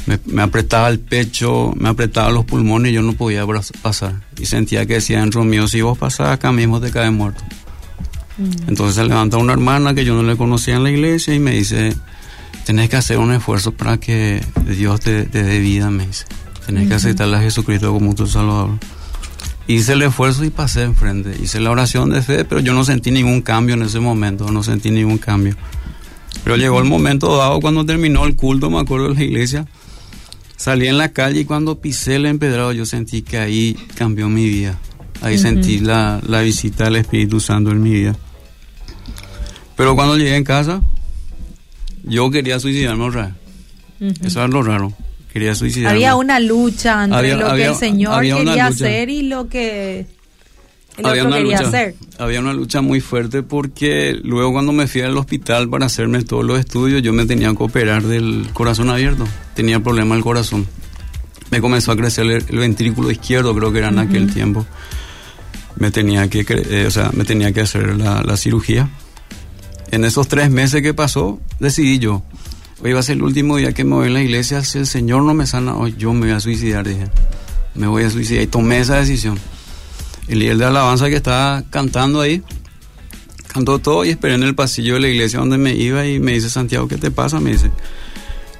Me, 0.06 0.18
me 0.26 0.42
apretaba 0.42 0.88
el 0.88 0.98
pecho, 0.98 1.72
me 1.76 1.88
apretaba 1.88 2.30
los 2.30 2.44
pulmones 2.44 2.92
y 2.92 2.94
yo 2.94 3.02
no 3.02 3.12
podía 3.12 3.46
pasar. 3.82 4.20
Y 4.38 4.46
sentía 4.46 4.86
que 4.86 4.94
decía 4.94 5.20
dentro 5.20 5.44
mío, 5.44 5.68
si 5.68 5.80
vos 5.80 5.96
pasás 5.96 6.28
acá 6.28 6.52
mismo 6.52 6.80
te 6.80 6.90
caes 6.90 7.12
muerto. 7.12 7.42
Entonces 8.66 8.96
se 8.96 9.04
levanta 9.04 9.36
una 9.36 9.52
hermana 9.52 9.94
que 9.94 10.04
yo 10.04 10.14
no 10.14 10.22
le 10.22 10.36
conocía 10.36 10.76
en 10.76 10.84
la 10.84 10.90
iglesia 10.90 11.34
y 11.34 11.38
me 11.38 11.52
dice, 11.52 11.94
tenés 12.64 12.88
que 12.88 12.96
hacer 12.96 13.18
un 13.18 13.32
esfuerzo 13.32 13.72
para 13.72 13.98
que 13.98 14.42
Dios 14.66 15.00
te, 15.00 15.24
te 15.24 15.42
dé 15.42 15.58
vida, 15.58 15.90
me 15.90 16.06
dice. 16.06 16.24
Tenés 16.66 16.88
que 16.88 16.94
aceptar 16.94 17.32
a 17.34 17.40
Jesucristo 17.40 17.92
como 17.92 18.14
tu 18.14 18.26
Salvador. 18.26 18.78
Hice 19.66 19.92
el 19.92 20.02
esfuerzo 20.02 20.44
y 20.44 20.50
pasé 20.50 20.82
enfrente. 20.82 21.36
Hice 21.42 21.60
la 21.60 21.70
oración 21.70 22.10
de 22.10 22.22
fe, 22.22 22.44
pero 22.44 22.60
yo 22.60 22.72
no 22.72 22.84
sentí 22.84 23.10
ningún 23.10 23.42
cambio 23.42 23.74
en 23.74 23.82
ese 23.82 24.00
momento, 24.00 24.50
no 24.50 24.62
sentí 24.62 24.90
ningún 24.90 25.18
cambio. 25.18 25.56
Pero 26.44 26.56
llegó 26.56 26.78
el 26.78 26.84
momento 26.84 27.36
dado 27.36 27.60
cuando 27.60 27.84
terminó 27.84 28.24
el 28.24 28.36
culto, 28.36 28.70
me 28.70 28.80
acuerdo 28.80 29.08
de 29.08 29.14
la 29.14 29.22
iglesia. 29.22 29.66
Salí 30.62 30.86
en 30.86 30.96
la 30.96 31.08
calle 31.12 31.40
y 31.40 31.44
cuando 31.44 31.80
pisé 31.80 32.14
el 32.14 32.26
empedrado 32.26 32.70
yo 32.70 32.86
sentí 32.86 33.22
que 33.22 33.36
ahí 33.36 33.76
cambió 33.96 34.28
mi 34.28 34.48
vida. 34.48 34.78
Ahí 35.20 35.36
sentí 35.36 35.80
la, 35.80 36.20
la 36.24 36.40
visita 36.42 36.84
del 36.84 36.94
Espíritu 36.96 37.40
Santo 37.40 37.72
en 37.72 37.82
mi 37.82 37.90
vida. 37.90 38.14
Pero 39.76 39.96
cuando 39.96 40.16
llegué 40.16 40.36
en 40.36 40.44
casa, 40.44 40.80
yo 42.04 42.30
quería 42.30 42.60
suicidarme 42.60 43.10
vez. 43.10 43.28
Eso 44.22 44.38
era 44.38 44.46
lo 44.46 44.62
raro. 44.62 44.92
Quería 45.32 45.56
suicidarme. 45.56 45.96
Había 45.96 46.14
una 46.14 46.38
lucha 46.38 47.02
entre 47.02 47.18
Había- 47.18 47.34
lo 47.36 47.54
que 47.56 47.64
el 47.66 47.74
Señor 47.74 48.22
quería 48.22 48.66
hacer 48.66 49.10
y 49.10 49.22
lo 49.22 49.48
que 49.48 50.06
el 50.96 51.06
había 51.06 51.22
otro 51.22 51.28
una 51.28 51.36
quería 51.38 51.56
lucha, 51.58 51.68
hacer. 51.68 51.94
había 52.18 52.40
una 52.40 52.52
lucha 52.52 52.80
muy 52.82 53.00
fuerte 53.00 53.42
porque 53.42 54.18
luego 54.22 54.52
cuando 54.52 54.72
me 54.72 54.86
fui 54.86 55.00
al 55.00 55.16
hospital 55.16 55.68
para 55.68 55.86
hacerme 55.86 56.22
todos 56.22 56.44
los 56.44 56.58
estudios, 56.58 57.02
yo 57.02 57.12
me 57.12 57.24
tenía 57.26 57.50
que 57.54 57.62
operar 57.62 58.02
del 58.02 58.48
corazón 58.52 58.90
abierto. 58.90 59.26
Tenía 59.54 59.80
problema 59.80 60.14
del 60.14 60.24
corazón. 60.24 60.66
Me 61.50 61.60
comenzó 61.60 61.92
a 61.92 61.96
crecer 61.96 62.24
el, 62.24 62.44
el 62.48 62.58
ventrículo 62.58 63.10
izquierdo, 63.10 63.54
creo 63.54 63.72
que 63.72 63.78
era 63.78 63.88
en 63.88 63.98
aquel 63.98 64.32
tiempo. 64.32 64.66
Me 65.76 65.90
tenía 65.90 66.28
que, 66.28 66.44
eh, 66.48 66.86
o 66.86 66.90
sea, 66.90 67.10
me 67.14 67.24
tenía 67.24 67.52
que 67.52 67.60
hacer 67.62 67.96
la, 67.96 68.22
la 68.22 68.36
cirugía. 68.36 68.88
En 69.90 70.04
esos 70.04 70.28
tres 70.28 70.50
meses 70.50 70.82
que 70.82 70.94
pasó, 70.94 71.40
decidí 71.58 71.98
yo. 71.98 72.22
Hoy 72.82 72.92
va 72.92 73.00
a 73.00 73.02
ser 73.02 73.16
el 73.16 73.22
último 73.22 73.56
día 73.58 73.72
que 73.72 73.84
me 73.84 73.94
voy 73.94 74.08
a 74.08 74.10
la 74.10 74.22
iglesia. 74.22 74.62
Si 74.64 74.78
el 74.78 74.86
Señor 74.86 75.22
no 75.22 75.34
me 75.34 75.46
sana 75.46 75.74
hoy, 75.76 75.94
yo 75.96 76.12
me 76.12 76.20
voy 76.20 76.30
a 76.30 76.40
suicidar, 76.40 76.86
dije. 76.86 77.06
Me 77.74 77.86
voy 77.86 78.04
a 78.04 78.10
suicidar. 78.10 78.42
Y 78.42 78.46
tomé 78.46 78.80
esa 78.80 78.96
decisión. 78.96 79.38
El 80.28 80.38
líder 80.38 80.58
de 80.58 80.64
alabanza 80.66 81.08
que 81.08 81.16
estaba 81.16 81.62
cantando 81.70 82.20
ahí, 82.20 82.42
cantó 83.52 83.78
todo 83.78 84.04
y 84.04 84.10
esperé 84.10 84.34
en 84.34 84.42
el 84.42 84.54
pasillo 84.54 84.94
de 84.94 85.00
la 85.00 85.08
iglesia 85.08 85.40
donde 85.40 85.58
me 85.58 85.74
iba 85.74 86.06
y 86.06 86.20
me 86.20 86.32
dice, 86.32 86.48
Santiago, 86.48 86.88
¿qué 86.88 86.96
te 86.96 87.10
pasa? 87.10 87.40
Me 87.40 87.52
dice, 87.52 87.70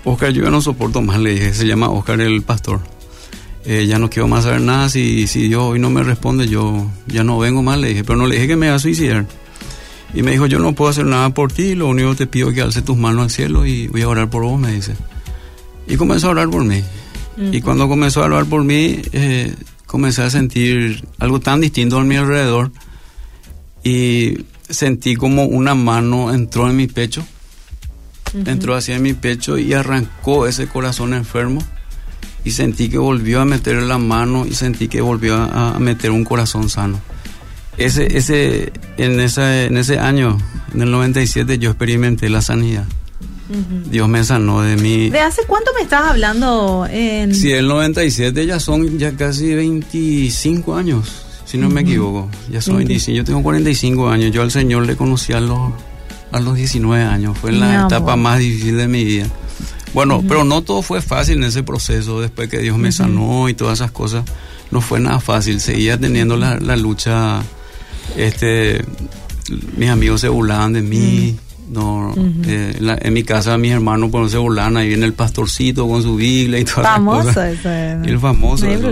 Oscar, 0.05 0.33
yo 0.33 0.45
ya 0.45 0.51
no 0.51 0.61
soporto 0.61 1.01
más, 1.01 1.19
le 1.19 1.35
dije, 1.35 1.55
se 1.55 1.67
llama 1.67 1.89
Oscar 1.89 2.21
el 2.21 2.43
pastor. 2.43 2.81
Eh, 3.65 3.87
ya 3.87 3.99
no 3.99 4.11
quiero 4.11 4.27
más 4.27 4.45
saber 4.45 4.61
nada, 4.61 4.89
si, 4.89 5.29
si 5.29 5.49
Dios 5.49 5.63
hoy 5.63 5.79
no 5.79 5.89
me 5.89 6.03
responde, 6.03 6.49
yo 6.49 6.91
ya 7.07 7.23
no 7.23 7.39
vengo 7.39 7.63
más, 7.63 7.79
le 7.79 7.89
dije, 7.89 8.03
pero 8.03 8.19
no 8.19 8.27
le 8.27 8.35
dije 8.35 8.49
que 8.49 8.57
me 8.57 8.67
iba 8.67 8.75
a 8.75 8.81
suicidar. 8.81 9.27
Y 10.15 10.23
me 10.23 10.33
dijo, 10.33 10.47
yo 10.47 10.59
no 10.59 10.75
puedo 10.75 10.91
hacer 10.91 11.07
nada 11.07 11.31
por 11.33 11.53
ti, 11.53 11.75
lo 11.75 11.87
único 11.89 12.11
que 12.11 12.17
te 12.17 12.27
pido 12.27 12.49
es 12.49 12.55
que 12.55 12.63
alce 12.63 12.83
tus 12.83 12.97
manos 12.97 13.23
al 13.23 13.31
cielo 13.31 13.65
y 13.65 13.87
voy 13.87 14.03
a 14.03 14.09
orar 14.09 14.29
por 14.29 14.43
vos, 14.43 14.61
me 14.61 14.73
dice. 14.73 14.95
Y 15.87 15.97
comenzó 15.97 16.29
a 16.29 16.31
orar 16.31 16.51
por 16.51 16.65
mí. 16.65 16.83
Y 17.37 17.63
cuando 17.63 17.89
comenzó 17.89 18.23
a 18.23 18.27
orar 18.27 18.45
por 18.45 18.63
mí, 18.63 19.01
eh, 19.13 19.55
comencé 19.93 20.23
a 20.23 20.31
sentir 20.31 21.07
algo 21.19 21.39
tan 21.39 21.61
distinto 21.61 21.99
a 21.99 22.03
mi 22.03 22.17
alrededor. 22.17 22.73
Y 23.85 24.39
sentí 24.71 25.17
como 25.17 25.45
una 25.45 25.75
mano 25.75 26.33
entró 26.33 26.71
en 26.71 26.77
mi 26.77 26.87
pecho, 26.87 27.23
entró 28.47 28.75
hacia 28.75 28.99
mi 28.99 29.13
pecho 29.13 29.59
y 29.59 29.75
arrancó 29.75 30.47
ese 30.47 30.67
corazón 30.67 31.13
enfermo. 31.13 31.63
Y 32.43 32.53
sentí 32.53 32.89
que 32.89 32.97
volvió 32.97 33.43
a 33.43 33.45
meter 33.45 33.83
la 33.83 33.99
mano 33.99 34.47
y 34.47 34.55
sentí 34.55 34.89
que 34.89 35.03
volvió 35.03 35.37
a, 35.37 35.77
a 35.77 35.79
meter 35.79 36.11
un 36.11 36.25
corazón 36.25 36.71
sano. 36.71 36.99
Ese, 37.77 38.17
ese, 38.17 38.73
en, 38.97 39.21
esa, 39.21 39.65
en 39.65 39.77
ese 39.77 39.99
año, 39.99 40.39
en 40.73 40.81
el 40.81 40.91
97, 40.91 41.59
yo 41.59 41.71
experimenté 41.71 42.31
la 42.31 42.41
sanidad. 42.41 42.87
Dios 43.91 44.09
me 44.09 44.25
sanó 44.25 44.63
de 44.63 44.77
mi... 44.77 45.11
¿De 45.11 45.21
hace 45.21 45.43
cuánto 45.47 45.73
me 45.75 45.83
estás 45.83 46.03
hablando? 46.11 46.87
En... 46.91 47.35
Sí, 47.35 47.53
el 47.53 47.67
97 47.69 48.47
ya 48.47 48.59
son 48.61 48.99
ya 48.99 49.13
casi 49.17 49.55
25 49.55 50.75
años, 50.75 51.25
si 51.45 51.59
no 51.59 51.69
me 51.71 51.83
equivoco. 51.83 52.29
Ya 52.51 52.61
son 52.61 52.77
25. 52.79 53.17
Yo 53.17 53.25
tengo 53.25 53.43
45 53.43 54.09
años. 54.09 54.33
Yo 54.33 54.43
al 54.43 54.51
Señor 54.51 54.87
le 54.87 54.97
conocí 54.97 55.33
a 55.33 55.41
los, 55.41 55.73
a 56.33 56.41
los 56.41 56.57
19 56.57 57.03
años. 57.05 57.37
Fue 57.39 57.53
Mi 57.53 57.59
la 57.59 57.81
amor. 57.81 57.93
etapa 57.93 58.17
más 58.17 58.39
difícil 58.39 58.77
de 58.77 58.89
mi 58.89 59.05
vida. 59.05 59.27
Bueno, 59.95 60.25
pero 60.27 60.43
no 60.45 60.63
todo 60.63 60.81
fue 60.81 61.03
fácil 61.03 61.37
en 61.39 61.45
ese 61.45 61.63
proceso. 61.63 62.21
Después 62.21 62.49
que 62.49 62.59
Dios 62.61 62.79
me 62.79 62.93
sanó 62.93 63.49
y 63.51 63.55
todas 63.55 63.79
esas 63.81 63.91
cosas, 63.91 64.25
no 64.71 64.81
fue 64.81 65.01
nada 65.01 65.21
fácil. 65.21 65.61
Seguía 65.61 65.99
teniendo 65.99 66.37
la, 66.37 66.59
la 66.59 66.77
lucha. 66.77 67.43
Este, 68.17 68.83
mis 69.77 69.91
amigos 69.91 70.23
se 70.23 70.29
burlaban 70.29 70.73
de 70.73 70.81
mí. 70.83 71.37
No, 71.69 72.13
eh, 72.47 72.75
en, 72.79 72.87
la- 72.87 72.99
en 73.01 73.13
mi 73.13 73.23
casa 73.23 73.57
mis 73.57 73.73
hermanos 73.73 74.11
pues, 74.11 74.23
no 74.25 74.29
se 74.29 74.39
burlaban, 74.39 74.77
ahí 74.77 74.89
viene 74.89 75.07
el 75.07 75.15
pastorcito 75.15 75.87
con 75.89 76.03
su 76.03 76.17
Biblia 76.17 76.59
y 76.59 76.65
todas 76.65 76.83
Famoso 76.87 77.31
esas 77.31 77.35
cosas. 77.35 77.67
ese. 77.67 78.11
El 78.11 78.19
famoso. 78.19 78.65
No 78.67 78.71
hay 78.73 78.79
eso. 78.79 78.87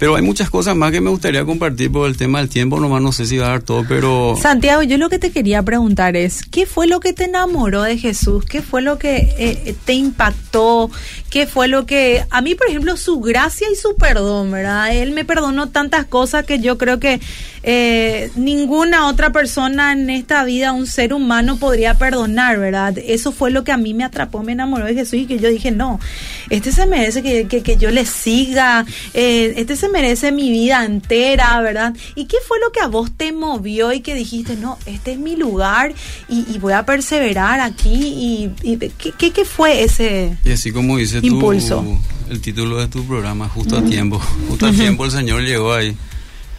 Pero 0.00 0.16
hay 0.16 0.22
muchas 0.22 0.48
cosas 0.50 0.74
más 0.74 0.90
que 0.92 1.00
me 1.02 1.10
gustaría 1.10 1.44
compartir 1.44 1.92
por 1.92 2.08
el 2.08 2.16
tema 2.16 2.38
del 2.40 2.48
tiempo, 2.48 2.80
nomás 2.80 3.02
no 3.02 3.12
sé 3.12 3.26
si 3.26 3.36
va 3.36 3.46
a 3.46 3.50
dar 3.50 3.62
todo, 3.62 3.84
pero 3.86 4.34
Santiago, 4.40 4.82
yo 4.82 4.96
lo 4.96 5.10
que 5.10 5.18
te 5.18 5.30
quería 5.30 5.62
preguntar 5.62 6.16
es, 6.16 6.42
¿qué 6.50 6.64
fue 6.64 6.86
lo 6.86 7.00
que 7.00 7.12
te 7.12 7.24
enamoró 7.24 7.82
de 7.82 7.98
Jesús? 7.98 8.46
¿Qué 8.46 8.62
fue 8.62 8.80
lo 8.80 8.98
que 8.98 9.28
eh, 9.38 9.74
te 9.84 9.92
impactó? 9.92 10.90
¿Qué 11.28 11.46
fue 11.46 11.68
lo 11.68 11.84
que... 11.84 12.24
A 12.30 12.40
mí, 12.40 12.54
por 12.54 12.68
ejemplo, 12.68 12.96
su 12.96 13.20
gracia 13.20 13.68
y 13.70 13.76
su 13.76 13.94
perdón, 13.96 14.50
¿verdad? 14.50 14.96
Él 14.96 15.12
me 15.12 15.26
perdonó 15.26 15.68
tantas 15.68 16.06
cosas 16.06 16.44
que 16.46 16.60
yo 16.60 16.78
creo 16.78 16.98
que 16.98 17.20
eh, 17.62 18.30
ninguna 18.36 19.06
otra 19.06 19.30
persona 19.32 19.92
en 19.92 20.08
esta 20.08 20.44
vida, 20.44 20.72
un 20.72 20.86
ser 20.86 21.12
humano, 21.12 21.58
podría 21.58 21.92
perdonar, 21.94 22.58
¿verdad? 22.58 22.96
Eso 22.96 23.32
fue 23.32 23.50
lo 23.50 23.64
que 23.64 23.72
a 23.72 23.76
mí 23.76 23.92
me 23.92 24.02
atrapó, 24.02 24.42
me 24.42 24.52
enamoró 24.52 24.86
de 24.86 24.94
Jesús 24.94 25.14
y 25.20 25.26
que 25.26 25.38
yo 25.38 25.50
dije, 25.50 25.70
no, 25.70 26.00
este 26.48 26.72
se 26.72 26.86
merece 26.86 27.22
que, 27.22 27.46
que- 27.46 27.62
que 27.62 27.76
yo 27.76 27.90
le 27.90 28.06
siga, 28.06 28.86
eh, 29.12 29.52
este 29.58 29.76
se 29.76 29.89
merece 29.90 30.32
mi 30.32 30.50
vida 30.50 30.84
entera, 30.84 31.60
¿verdad? 31.60 31.94
¿Y 32.14 32.26
qué 32.26 32.36
fue 32.46 32.58
lo 32.60 32.72
que 32.72 32.80
a 32.80 32.86
vos 32.86 33.10
te 33.16 33.32
movió 33.32 33.92
y 33.92 34.00
que 34.00 34.14
dijiste, 34.14 34.56
no, 34.56 34.78
este 34.86 35.12
es 35.12 35.18
mi 35.18 35.36
lugar 35.36 35.92
y, 36.28 36.46
y 36.52 36.58
voy 36.58 36.72
a 36.72 36.84
perseverar 36.84 37.60
aquí? 37.60 37.90
¿Y, 37.92 38.50
y 38.62 38.76
¿qué, 38.76 39.12
qué, 39.16 39.30
qué 39.30 39.44
fue 39.44 39.82
ese? 39.82 40.36
y 40.44 40.50
así 40.52 40.72
como 40.72 40.96
dice 40.96 41.20
tu, 41.20 41.26
Impulso. 41.26 41.84
el 42.28 42.40
título 42.40 42.78
de 42.78 42.88
tu 42.88 43.04
programa, 43.04 43.48
justo 43.48 43.76
a 43.76 43.82
tiempo, 43.82 44.20
justo 44.48 44.66
a 44.66 44.72
tiempo 44.72 45.04
el 45.04 45.10
Señor 45.10 45.42
llegó 45.42 45.72
ahí, 45.72 45.96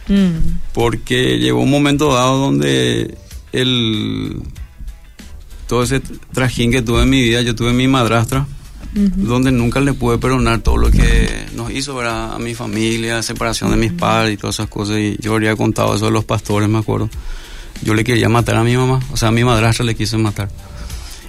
Mm, 0.08 0.58
porque 0.72 1.38
llegó 1.38 1.60
un 1.62 1.70
momento 1.70 2.12
dado 2.12 2.38
donde 2.38 3.16
el 3.52 4.42
todo 5.68 5.84
ese 5.84 6.00
trajín 6.32 6.70
que 6.70 6.82
tuve 6.82 7.02
en 7.02 7.10
mi 7.10 7.22
vida, 7.22 7.40
yo 7.42 7.54
tuve 7.54 7.72
mi 7.72 7.88
madrastra, 7.88 8.46
donde 8.94 9.52
nunca 9.52 9.80
le 9.80 9.94
pude 9.94 10.18
perdonar 10.18 10.60
todo 10.60 10.76
lo 10.76 10.90
que 10.90 11.46
nos 11.54 11.70
hizo 11.70 11.98
a 12.00 12.38
mi 12.38 12.54
familia, 12.54 13.22
separación 13.22 13.70
de 13.70 13.76
mis 13.76 13.92
padres 13.92 14.34
y 14.34 14.36
todas 14.36 14.56
esas 14.56 14.68
cosas. 14.68 14.98
Y 14.98 15.16
yo 15.20 15.32
habría 15.32 15.56
contado 15.56 15.94
eso 15.94 16.06
a 16.06 16.10
los 16.10 16.24
pastores, 16.24 16.68
me 16.68 16.78
acuerdo. 16.78 17.08
Yo 17.82 17.94
le 17.94 18.04
quería 18.04 18.28
matar 18.28 18.56
a 18.56 18.64
mi 18.64 18.76
mamá, 18.76 19.00
o 19.10 19.16
sea, 19.16 19.28
a 19.28 19.32
mi 19.32 19.44
madrastra 19.44 19.84
le 19.84 19.94
quise 19.94 20.16
matar. 20.18 20.50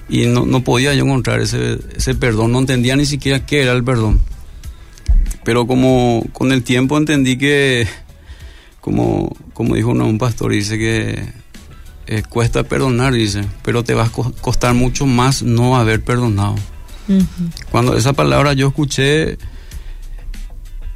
Y 0.10 0.25
no, 0.25 0.46
no 0.46 0.63
podía 0.63 0.93
yo 0.93 1.05
encontrar 1.05 1.39
ese, 1.39 1.79
ese 1.96 2.15
perdón, 2.15 2.51
no 2.51 2.60
entendía 2.60 2.96
ni 2.96 3.05
siquiera 3.05 3.46
qué 3.46 3.63
era 3.63 3.72
el 3.72 3.84
perdón. 3.84 4.20
Pero 5.43 5.65
como 5.65 6.25
con 6.34 6.51
el 6.51 6.63
tiempo 6.63 6.98
entendí 6.98 7.38
que, 7.38 7.88
como, 8.82 9.36
como 9.53 9.75
dijo 9.75 9.89
uno, 9.89 10.05
un 10.05 10.17
pastor, 10.17 10.51
dice 10.51 10.77
que 10.77 11.24
eh, 12.08 12.24
cuesta 12.29 12.63
perdonar, 12.63 13.13
dice, 13.13 13.46
pero 13.63 13.84
te 13.84 13.93
va 13.93 14.05
a 14.05 14.10
costar 14.10 14.74
mucho 14.74 15.05
más 15.05 15.43
no 15.43 15.77
haber 15.77 16.03
perdonado. 16.03 16.55
Cuando 17.72 17.98
esa 17.98 18.14
palabra 18.14 18.54
yo 18.54 18.68
escuché, 18.68 19.38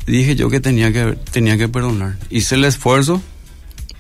dije 0.06 0.36
yo 0.36 0.50
que 0.50 0.60
tenía 0.60 0.92
que, 0.92 1.18
tenía 1.32 1.58
que 1.58 1.68
perdonar. 1.68 2.18
Hice 2.30 2.56
el 2.56 2.66
esfuerzo 2.66 3.22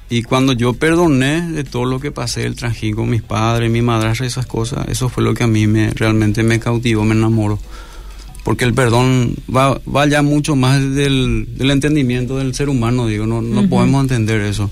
y 0.09 0.23
cuando 0.23 0.53
yo 0.53 0.73
perdoné 0.73 1.41
de 1.51 1.63
todo 1.63 1.85
lo 1.85 1.99
que 1.99 2.11
pasé, 2.11 2.45
el 2.45 2.55
trajín 2.55 2.95
con 2.95 3.09
mis 3.09 3.21
padres, 3.21 3.69
mi 3.69 3.81
madrastra, 3.81 4.25
esas 4.25 4.45
cosas, 4.45 4.87
eso 4.87 5.09
fue 5.09 5.23
lo 5.23 5.33
que 5.33 5.43
a 5.43 5.47
mí 5.47 5.67
me, 5.67 5.91
realmente 5.91 6.43
me 6.43 6.59
cautivó, 6.59 7.03
me 7.03 7.13
enamoró. 7.13 7.59
Porque 8.45 8.63
el 8.63 8.73
perdón 8.73 9.35
va, 9.53 9.81
va 9.83 10.07
ya 10.07 10.21
mucho 10.21 10.55
más 10.55 10.79
del, 10.79 11.49
del 11.57 11.71
entendimiento 11.71 12.37
del 12.37 12.55
ser 12.55 12.69
humano, 12.69 13.07
digo, 13.07 13.27
no, 13.27 13.41
no 13.41 13.67
podemos 13.67 14.01
entender 14.01 14.39
eso. 14.39 14.71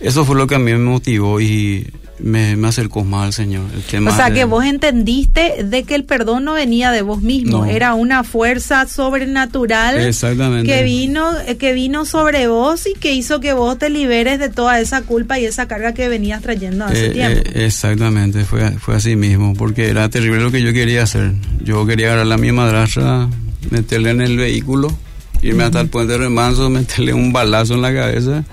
Eso 0.00 0.24
fue 0.24 0.34
lo 0.34 0.48
que 0.48 0.56
a 0.56 0.58
mí 0.58 0.72
me 0.72 0.78
motivó 0.78 1.40
y 1.40 1.86
me, 2.18 2.56
me 2.56 2.68
acercó 2.68 3.04
más 3.04 3.26
al 3.26 3.32
Señor. 3.32 3.64
El 3.74 3.82
tema 3.82 4.12
o 4.12 4.16
sea, 4.16 4.30
que 4.30 4.44
vos 4.44 4.64
entendiste 4.64 5.64
de 5.64 5.82
que 5.84 5.94
el 5.94 6.04
perdón 6.04 6.44
no 6.44 6.54
venía 6.54 6.90
de 6.90 7.02
vos 7.02 7.22
mismo, 7.22 7.64
era 7.64 7.94
una 7.94 8.24
fuerza 8.24 8.86
sobrenatural 8.86 9.98
Exactamente. 10.00 10.70
que 10.70 10.82
vino 10.82 11.24
que 11.58 11.72
vino 11.72 12.04
sobre 12.04 12.46
vos 12.46 12.86
y 12.86 12.94
que 12.94 13.12
hizo 13.12 13.40
que 13.40 13.52
vos 13.52 13.78
te 13.78 13.90
liberes 13.90 14.38
de 14.38 14.48
toda 14.48 14.80
esa 14.80 15.02
culpa 15.02 15.38
y 15.38 15.44
esa 15.44 15.66
carga 15.66 15.94
que 15.94 16.08
venías 16.08 16.42
trayendo 16.42 16.84
hace 16.84 17.06
eh, 17.06 17.10
tiempo. 17.10 17.50
Eh, 17.50 17.64
exactamente, 17.64 18.44
fue, 18.44 18.70
fue 18.78 18.96
así 18.96 19.16
mismo, 19.16 19.54
porque 19.54 19.88
era 19.88 20.08
terrible 20.08 20.40
lo 20.40 20.52
que 20.52 20.62
yo 20.62 20.72
quería 20.72 21.02
hacer. 21.02 21.32
Yo 21.62 21.86
quería 21.86 22.12
agarrar 22.12 22.32
a 22.32 22.38
mi 22.38 22.52
madrastra, 22.52 23.28
meterle 23.70 24.10
en 24.10 24.20
el 24.20 24.36
vehículo, 24.36 24.96
irme 25.42 25.64
hasta 25.64 25.80
el 25.80 25.88
puente 25.88 26.12
de 26.12 26.18
remanso, 26.20 26.70
meterle 26.70 27.12
un 27.12 27.32
balazo 27.32 27.74
en 27.74 27.82
la 27.82 27.92
cabeza 27.92 28.44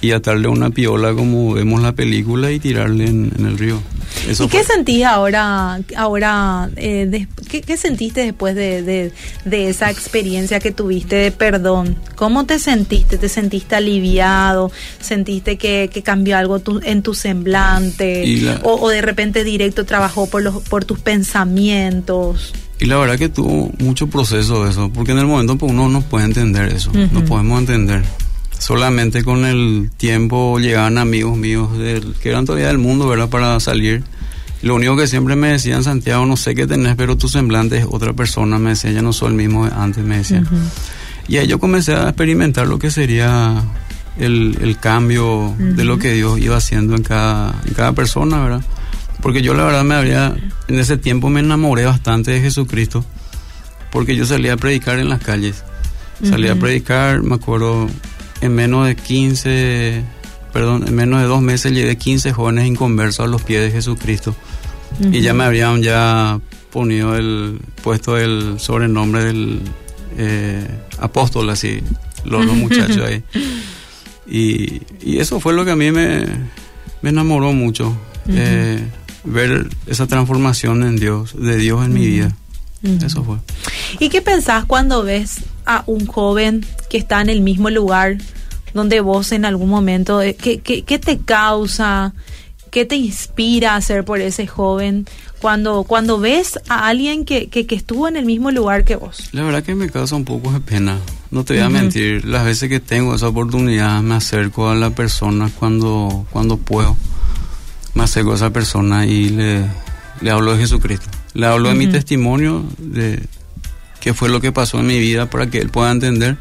y 0.00 0.12
atarle 0.12 0.48
una 0.48 0.70
piola 0.70 1.12
como 1.12 1.54
vemos 1.54 1.82
la 1.82 1.92
película 1.92 2.52
y 2.52 2.58
tirarle 2.58 3.06
en, 3.06 3.32
el 3.38 3.58
río. 3.58 3.82
¿Y 4.28 4.48
qué 4.48 4.64
sentís 4.64 5.04
ahora, 5.04 5.80
ahora 5.96 6.70
eh, 6.76 7.26
¿qué, 7.48 7.76
sentiste 7.76 8.22
después 8.22 8.54
de, 8.54 9.12
esa 9.50 9.90
experiencia 9.90 10.60
que 10.60 10.70
tuviste 10.70 11.16
de 11.16 11.30
perdón? 11.30 11.96
¿Cómo 12.14 12.44
te 12.46 12.58
sentiste? 12.58 13.18
¿Te 13.18 13.28
sentiste 13.28 13.76
aliviado? 13.76 14.70
¿Sentiste 15.00 15.56
que, 15.58 15.90
cambió 16.04 16.36
algo 16.36 16.60
en 16.82 17.02
tu 17.02 17.14
semblante? 17.14 18.58
o, 18.62 18.88
de 18.88 19.02
repente 19.02 19.44
directo 19.44 19.84
trabajó 19.84 20.28
por, 20.28 20.42
los, 20.42 20.62
por 20.62 20.84
tus 20.84 21.00
pensamientos? 21.00 22.52
Y 22.80 22.86
la 22.86 22.96
verdad 22.96 23.18
que 23.18 23.28
tuvo 23.28 23.72
mucho 23.78 24.06
proceso 24.06 24.68
eso, 24.68 24.90
porque 24.92 25.12
en 25.12 25.18
el 25.18 25.26
momento 25.26 25.58
pues, 25.58 25.72
uno 25.72 25.88
no 25.88 26.00
puede 26.02 26.26
entender 26.26 26.68
eso, 26.68 26.92
no 26.92 27.24
podemos 27.24 27.58
entender 27.58 28.04
solamente 28.58 29.24
con 29.24 29.44
el 29.44 29.90
tiempo 29.96 30.58
llegaban 30.58 30.98
amigos 30.98 31.36
míos 31.36 31.76
del, 31.78 32.14
que 32.14 32.30
eran 32.30 32.44
todavía 32.44 32.68
del 32.68 32.78
mundo, 32.78 33.08
¿verdad? 33.08 33.28
Para 33.28 33.58
salir. 33.60 34.02
Lo 34.62 34.74
único 34.74 34.96
que 34.96 35.06
siempre 35.06 35.36
me 35.36 35.48
decían, 35.48 35.84
Santiago, 35.84 36.26
no 36.26 36.36
sé 36.36 36.54
qué 36.54 36.66
tenés, 36.66 36.96
pero 36.96 37.16
tu 37.16 37.28
semblante 37.28 37.78
es 37.78 37.86
otra 37.88 38.12
persona, 38.12 38.58
me 38.58 38.70
decía, 38.70 38.90
ya 38.90 39.02
no 39.02 39.12
soy 39.12 39.28
el 39.28 39.34
mismo 39.34 39.66
de 39.66 39.72
antes, 39.74 40.04
me 40.04 40.18
decían. 40.18 40.48
Y 41.28 41.36
ahí 41.36 41.46
yo 41.46 41.60
comencé 41.60 41.94
a 41.94 42.08
experimentar 42.08 42.66
lo 42.66 42.78
que 42.78 42.90
sería 42.90 43.62
el, 44.18 44.58
el 44.60 44.78
cambio 44.78 45.54
de 45.58 45.84
lo 45.84 45.98
que 45.98 46.12
Dios 46.12 46.40
iba 46.40 46.56
haciendo 46.56 46.96
en 46.96 47.04
cada, 47.04 47.54
en 47.66 47.74
cada 47.74 47.92
persona, 47.92 48.42
¿verdad? 48.42 48.62
Porque 49.22 49.42
yo 49.42 49.54
la 49.54 49.64
verdad 49.64 49.84
me 49.84 49.94
había, 49.94 50.34
en 50.68 50.78
ese 50.78 50.96
tiempo 50.96 51.28
me 51.28 51.40
enamoré 51.40 51.84
bastante 51.84 52.32
de 52.32 52.40
Jesucristo, 52.40 53.04
porque 53.92 54.16
yo 54.16 54.26
salía 54.26 54.54
a 54.54 54.56
predicar 54.56 54.98
en 54.98 55.08
las 55.08 55.20
calles. 55.20 55.64
Salía 56.22 56.52
a 56.52 56.56
predicar, 56.56 57.22
me 57.22 57.36
acuerdo, 57.36 57.88
en 58.40 58.54
menos 58.54 58.86
de 58.86 58.96
15, 58.96 60.02
perdón, 60.52 60.86
en 60.86 60.94
menos 60.94 61.20
de 61.20 61.26
dos 61.26 61.42
meses 61.42 61.72
llevé 61.72 61.96
15 61.96 62.32
jóvenes 62.32 62.66
inconversos 62.66 63.26
a 63.26 63.28
los 63.28 63.42
pies 63.42 63.62
de 63.62 63.70
Jesucristo. 63.70 64.34
Y 65.12 65.20
ya 65.20 65.34
me 65.34 65.44
habrían 65.44 65.82
ya 65.82 66.40
ponido 66.70 67.16
el 67.16 67.60
puesto 67.82 68.16
el 68.16 68.58
sobrenombre 68.58 69.24
del 69.24 69.60
eh, 70.16 70.66
apóstol, 70.98 71.50
así, 71.50 71.80
los, 72.24 72.46
muchachos 72.46 72.98
ahí. 72.98 73.22
Y, 74.30 74.82
y, 75.00 75.20
eso 75.20 75.40
fue 75.40 75.54
lo 75.54 75.64
que 75.64 75.70
a 75.70 75.76
mí 75.76 75.90
me, 75.90 76.26
me 77.00 77.08
enamoró 77.08 77.54
mucho, 77.54 77.96
eh, 78.28 78.78
ver 79.24 79.70
esa 79.86 80.06
transformación 80.06 80.82
en 80.82 80.96
Dios, 80.96 81.34
de 81.34 81.56
Dios 81.56 81.82
en 81.82 81.94
mi 81.94 82.06
vida. 82.06 82.36
Eso 82.82 83.24
fue. 83.24 83.38
¿Y 83.98 84.08
qué 84.08 84.22
pensás 84.22 84.64
cuando 84.64 85.02
ves 85.02 85.40
a 85.66 85.82
un 85.86 86.06
joven 86.06 86.64
que 86.88 86.98
está 86.98 87.20
en 87.20 87.28
el 87.28 87.40
mismo 87.40 87.70
lugar 87.70 88.18
donde 88.74 89.00
vos 89.00 89.32
en 89.32 89.44
algún 89.44 89.68
momento, 89.68 90.22
eh, 90.22 90.34
¿qué, 90.34 90.60
qué, 90.60 90.98
te 90.98 91.18
causa? 91.18 92.14
¿Qué 92.70 92.84
te 92.84 92.96
inspira 92.96 93.72
a 93.72 93.76
hacer 93.76 94.04
por 94.04 94.20
ese 94.20 94.46
joven 94.46 95.06
cuando, 95.40 95.84
cuando 95.84 96.18
ves 96.18 96.58
a 96.68 96.86
alguien 96.86 97.24
que, 97.24 97.48
que, 97.48 97.66
estuvo 97.74 98.08
en 98.08 98.16
el 98.16 98.26
mismo 98.26 98.50
lugar 98.50 98.84
que 98.84 98.96
vos? 98.96 99.30
La 99.32 99.42
verdad 99.42 99.62
que 99.62 99.74
me 99.74 99.88
causa 99.88 100.16
un 100.16 100.24
poco 100.24 100.52
de 100.52 100.60
pena. 100.60 100.98
No 101.30 101.44
te 101.44 101.54
voy 101.54 101.62
a 101.62 101.68
mentir, 101.68 102.24
las 102.24 102.44
veces 102.44 102.68
que 102.68 102.80
tengo 102.80 103.14
esa 103.14 103.28
oportunidad 103.28 104.00
me 104.02 104.14
acerco 104.14 104.68
a 104.68 104.74
la 104.74 104.90
persona 104.90 105.50
cuando, 105.58 106.26
cuando 106.30 106.56
puedo. 106.56 106.96
Me 107.94 108.04
acerco 108.04 108.32
a 108.32 108.36
esa 108.36 108.50
persona 108.50 109.06
y 109.06 109.30
le, 109.30 109.64
le 110.20 110.30
hablo 110.30 110.52
de 110.52 110.60
Jesucristo. 110.60 111.08
Le 111.34 111.46
hablo 111.46 111.68
de 111.68 111.74
mi 111.74 111.86
testimonio, 111.86 112.64
de 112.78 113.22
qué 114.00 114.14
fue 114.14 114.28
lo 114.28 114.40
que 114.40 114.52
pasó 114.52 114.80
en 114.80 114.86
mi 114.86 114.98
vida 114.98 115.30
para 115.30 115.48
que 115.48 115.58
él 115.58 115.70
pueda 115.70 115.90
entender 115.90 116.36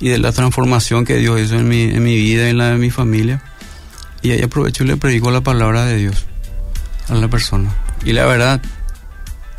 y 0.00 0.08
de 0.08 0.18
la 0.18 0.32
transformación 0.32 1.04
que 1.04 1.16
Dios 1.16 1.40
hizo 1.40 1.56
en 1.56 1.68
mi, 1.68 1.82
en 1.82 2.02
mi 2.02 2.16
vida 2.16 2.46
y 2.46 2.50
en 2.50 2.58
la 2.58 2.70
de 2.70 2.78
mi 2.78 2.90
familia. 2.90 3.42
Y 4.22 4.30
ahí 4.30 4.42
aprovecho 4.42 4.84
y 4.84 4.86
le 4.86 4.96
predico 4.96 5.30
la 5.30 5.42
palabra 5.42 5.84
de 5.84 5.96
Dios 5.96 6.26
a 7.08 7.14
la 7.14 7.28
persona. 7.28 7.74
Y 8.04 8.12
la 8.12 8.26
verdad, 8.26 8.60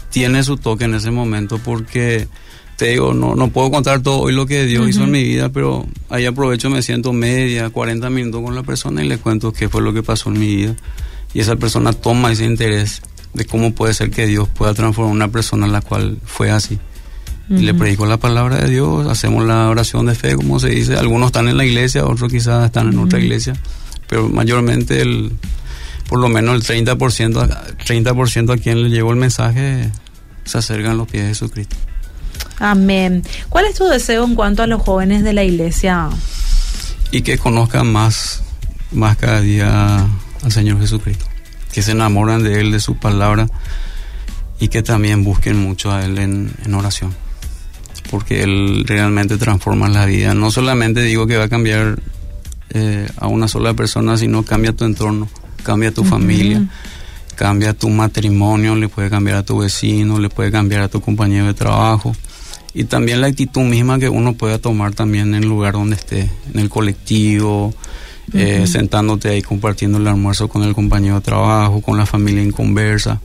tiene 0.09 0.43
su 0.43 0.57
toque 0.57 0.85
en 0.85 0.95
ese 0.95 1.11
momento 1.11 1.59
porque 1.59 2.27
te 2.75 2.87
digo, 2.87 3.13
no, 3.13 3.35
no 3.35 3.49
puedo 3.49 3.71
contar 3.71 4.01
todo 4.01 4.19
hoy 4.19 4.33
lo 4.33 4.45
que 4.45 4.65
Dios 4.65 4.89
hizo 4.89 5.03
en 5.03 5.11
mi 5.11 5.23
vida, 5.23 5.49
pero 5.49 5.85
ahí 6.09 6.25
aprovecho, 6.25 6.69
me 6.69 6.81
siento 6.81 7.13
media, 7.13 7.69
40 7.69 8.09
minutos 8.09 8.41
con 8.41 8.55
la 8.55 8.63
persona 8.63 9.03
y 9.03 9.07
le 9.07 9.17
cuento 9.17 9.53
qué 9.53 9.69
fue 9.69 9.81
lo 9.81 9.93
que 9.93 10.03
pasó 10.03 10.29
en 10.29 10.39
mi 10.39 10.55
vida. 10.55 10.75
Y 11.33 11.39
esa 11.39 11.55
persona 11.55 11.93
toma 11.93 12.31
ese 12.31 12.45
interés 12.45 13.01
de 13.33 13.45
cómo 13.45 13.73
puede 13.73 13.93
ser 13.93 14.09
que 14.09 14.25
Dios 14.25 14.47
pueda 14.49 14.73
transformar 14.73 15.13
una 15.13 15.27
persona 15.29 15.65
en 15.65 15.71
la 15.71 15.81
cual 15.81 16.17
fue 16.23 16.49
así. 16.49 16.79
Y 17.49 17.59
le 17.59 17.73
predico 17.75 18.05
la 18.05 18.17
palabra 18.17 18.57
de 18.57 18.69
Dios, 18.69 19.07
hacemos 19.07 19.45
la 19.45 19.69
oración 19.69 20.07
de 20.07 20.15
fe, 20.15 20.35
como 20.35 20.59
se 20.59 20.69
dice. 20.69 20.95
Algunos 20.95 21.27
están 21.27 21.47
en 21.47 21.57
la 21.57 21.65
iglesia, 21.65 22.05
otros 22.05 22.31
quizás 22.31 22.65
están 22.65 22.91
en 22.91 22.99
otra 22.99 23.19
iglesia, 23.19 23.53
pero 24.07 24.29
mayormente 24.29 25.01
el, 25.01 25.31
por 26.09 26.19
lo 26.19 26.27
menos 26.27 26.55
el 26.55 26.85
30%, 26.87 27.75
30 27.85 28.53
a 28.53 28.57
quien 28.57 28.81
le 28.81 28.89
llevo 28.89 29.11
el 29.11 29.17
mensaje 29.17 29.91
se 30.43 30.57
acercan 30.57 30.97
los 30.97 31.07
pies 31.07 31.23
de 31.23 31.29
Jesucristo. 31.29 31.75
Amén. 32.59 33.23
¿Cuál 33.49 33.65
es 33.65 33.75
tu 33.75 33.85
deseo 33.85 34.23
en 34.23 34.35
cuanto 34.35 34.63
a 34.63 34.67
los 34.67 34.81
jóvenes 34.81 35.23
de 35.23 35.33
la 35.33 35.43
iglesia? 35.43 36.09
Y 37.11 37.21
que 37.21 37.37
conozcan 37.37 37.91
más, 37.91 38.43
más 38.91 39.17
cada 39.17 39.41
día 39.41 40.07
al 40.43 40.51
Señor 40.51 40.79
Jesucristo 40.79 41.25
que 41.75 41.81
se 41.81 41.91
enamoran 41.91 42.41
de 42.41 42.61
Él, 42.61 42.71
de 42.71 42.79
su 42.79 42.95
palabra 42.95 43.47
y 44.61 44.69
que 44.69 44.81
también 44.81 45.25
busquen 45.25 45.59
mucho 45.59 45.91
a 45.91 46.05
Él 46.05 46.17
en, 46.19 46.73
oración. 46.73 47.13
Porque 48.09 48.43
Él 48.43 48.83
realmente 48.85 49.37
transforma 49.37 49.89
la 49.89 50.05
vida. 50.05 50.33
No 50.33 50.51
solamente 50.51 51.01
digo 51.01 51.27
que 51.27 51.37
va 51.37 51.45
a 51.45 51.49
cambiar 51.49 51.99
eh, 52.69 53.07
a 53.17 53.27
una 53.27 53.47
sola 53.47 53.73
persona, 53.73 54.17
sino 54.17 54.43
cambia 54.43 54.73
tu 54.73 54.85
entorno, 54.85 55.29
cambia 55.63 55.91
tu 55.91 56.03
familia, 56.03 56.67
cambia 57.35 57.73
tu 57.73 57.89
matrimonio, 57.89 58.75
le 58.75 58.89
puede 58.89 59.09
cambiar 59.09 59.37
a 59.37 59.43
tu 59.43 59.59
vecino, 59.59 60.19
le 60.19 60.29
puede 60.29 60.51
cambiar 60.51 60.81
a 60.81 60.87
tu 60.89 61.01
compañero 61.01 61.47
de 61.47 61.53
trabajo. 61.53 62.15
Y 62.73 62.83
también 62.85 63.21
la 63.21 63.27
actitud 63.27 63.61
misma 63.61 63.99
que 63.99 64.09
uno 64.09 64.33
pueda 64.33 64.57
tomar 64.59 64.93
también 64.93 65.29
en 65.29 65.43
el 65.43 65.49
lugar 65.49 65.73
donde 65.73 65.95
esté, 65.95 66.29
en 66.53 66.59
el 66.59 66.69
colectivo, 66.69 67.73
eh, 68.33 68.65
sentándote 68.67 69.29
ahí 69.29 69.41
compartiendo 69.41 69.97
el 69.97 70.07
almuerzo 70.07 70.47
con 70.49 70.63
el 70.63 70.73
compañero 70.73 71.15
de 71.15 71.21
trabajo, 71.21 71.81
con 71.81 71.97
la 71.97 72.05
familia 72.05 72.41
en 72.41 72.51
conversa. 72.51 73.21